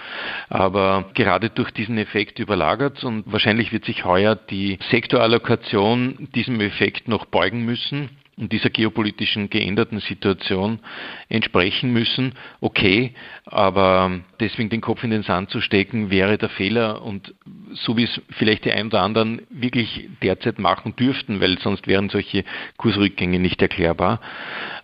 aber 0.50 1.10
gerade 1.14 1.50
durch 1.50 1.72
diesen 1.72 1.98
Effekt 1.98 2.40
überlagert 2.40 3.04
und 3.04 3.24
wahrscheinlich 3.32 3.72
wird 3.72 3.86
sich 3.86 4.06
heuer 4.06 4.36
die 4.36 4.78
Sektorallokation 4.90 6.30
diesem 6.36 6.62
Effekt 6.62 7.08
noch 7.08 7.26
beugen 7.26 7.66
müssen 7.66 8.10
und 8.40 8.54
dieser 8.54 8.70
geopolitischen 8.70 9.50
geänderten 9.50 10.00
Situation 10.00 10.80
entsprechen 11.28 11.92
müssen. 11.92 12.34
Okay, 12.62 13.14
aber 13.46 14.22
deswegen 14.40 14.70
den 14.70 14.82
Kopf 14.82 15.04
in 15.04 15.12
den 15.12 15.24
Sand 15.24 15.50
zu 15.50 15.60
stecken, 15.60 16.10
wäre 16.10 16.38
der 16.38 16.50
Fehler 16.50 17.02
und 17.02 17.36
so 17.74 17.98
wie 17.98 18.06
es 18.06 18.22
vielleicht 18.30 18.66
die 18.66 18.72
ein 18.72 18.88
oder 18.88 19.02
anderen 19.02 19.42
wirklich 19.50 20.10
derzeit 20.24 20.58
machen 20.58 20.96
dürften, 20.96 21.42
weil 21.42 21.60
sonst 21.60 21.88
wären 21.88 22.10
solche 22.10 22.46
Kursrückgänge 22.78 23.40
nicht 23.40 23.62
erklärbar. 23.62 24.22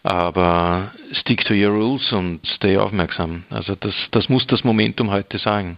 Aber 0.06 0.92
stick 1.14 1.44
to 1.46 1.56
your 1.56 1.72
rules 1.72 2.14
und 2.14 2.46
stay 2.46 2.78
aufmerksam. 2.78 3.44
Also 3.50 3.74
das, 3.74 3.96
das 4.12 4.30
muss 4.30 4.46
das 4.46 4.64
Momentum 4.64 5.10
heute 5.10 5.40
sagen. 5.40 5.78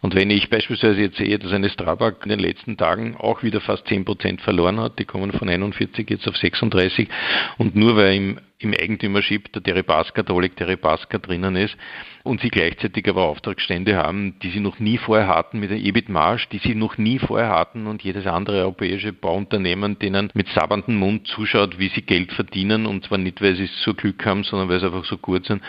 Und 0.00 0.16
wenn 0.16 0.30
ich 0.30 0.50
beispielsweise 0.50 1.00
jetzt 1.00 1.16
sehe, 1.18 1.38
dass 1.38 1.52
eine 1.52 1.70
Strabag 1.70 2.24
in 2.24 2.30
den 2.30 2.40
letzten 2.40 2.76
Tagen 2.76 3.16
auch 3.16 3.44
wieder 3.44 3.60
fast 3.60 3.86
10% 3.86 4.40
verloren 4.40 4.80
hat, 4.80 4.98
die 4.98 5.04
kommen 5.04 5.30
von 5.30 5.48
41 5.48 6.10
jetzt 6.10 6.26
auf 6.26 6.36
36 6.36 7.08
und 7.56 7.76
nur 7.76 7.94
weil 7.94 8.16
im, 8.16 8.40
im 8.64 8.74
Eigentümership 8.74 9.52
der 9.52 9.62
Deripaska, 9.62 10.22
der 10.22 10.34
Oleg 10.34 10.56
Deripaska 10.56 11.18
drinnen 11.18 11.56
ist 11.56 11.76
und 12.22 12.40
sie 12.40 12.48
gleichzeitig 12.48 13.08
aber 13.08 13.22
Auftragsstände 13.22 13.96
haben, 13.96 14.38
die 14.42 14.50
sie 14.50 14.60
noch 14.60 14.78
nie 14.78 14.98
vorher 14.98 15.28
hatten 15.28 15.60
mit 15.60 15.70
der 15.70 15.78
EBIT-Marge, 15.78 16.46
die 16.52 16.58
sie 16.58 16.74
noch 16.74 16.98
nie 16.98 17.18
vorher 17.18 17.50
hatten 17.50 17.86
und 17.86 18.02
jedes 18.02 18.26
andere 18.26 18.60
europäische 18.62 19.12
Bauunternehmen 19.12 19.98
denen 19.98 20.30
mit 20.34 20.48
sabberndem 20.48 20.96
Mund 20.96 21.26
zuschaut, 21.26 21.78
wie 21.78 21.88
sie 21.88 22.02
Geld 22.02 22.32
verdienen 22.32 22.86
und 22.86 23.04
zwar 23.04 23.18
nicht, 23.18 23.40
weil 23.40 23.56
sie 23.56 23.68
so 23.84 23.94
Glück 23.94 24.24
haben, 24.24 24.44
sondern 24.44 24.68
weil 24.68 24.80
sie 24.80 24.86
einfach 24.86 25.04
so 25.04 25.18
gut 25.18 25.46
sind, 25.46 25.62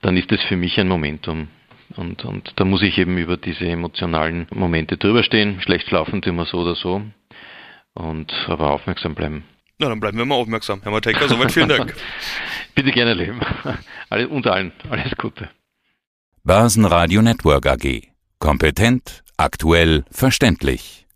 dann 0.00 0.16
ist 0.16 0.30
das 0.30 0.42
für 0.44 0.56
mich 0.56 0.78
ein 0.80 0.88
Momentum. 0.88 1.48
Und, 1.96 2.24
und 2.24 2.52
da 2.56 2.64
muss 2.64 2.82
ich 2.82 2.98
eben 2.98 3.18
über 3.18 3.36
diese 3.36 3.66
emotionalen 3.66 4.46
Momente 4.54 4.96
drüber 4.96 5.22
stehen. 5.22 5.60
Schlecht 5.60 5.88
schlafen 5.88 6.22
immer 6.22 6.46
so 6.46 6.58
oder 6.58 6.74
so. 6.74 7.02
Und 7.94 8.32
aber 8.48 8.70
aufmerksam 8.70 9.14
bleiben. 9.14 9.44
Na, 9.80 9.88
dann 9.88 9.98
bleiben 9.98 10.18
wir 10.18 10.26
mal 10.26 10.34
aufmerksam. 10.34 10.80
Herr 10.82 10.92
Matejka, 10.92 11.26
soweit 11.26 11.52
vielen 11.52 11.70
Dank. 11.70 11.94
Bitte 12.74 12.92
gerne 12.92 13.14
leben. 13.14 13.40
Alles, 14.10 14.28
und 14.28 14.46
allen 14.46 14.72
alles 14.90 15.12
Gute. 15.16 15.48
Börsenradio 16.44 17.22
Network 17.22 17.64
AG. 17.66 18.02
Kompetent, 18.38 19.22
aktuell, 19.38 20.04
verständlich. 20.10 21.06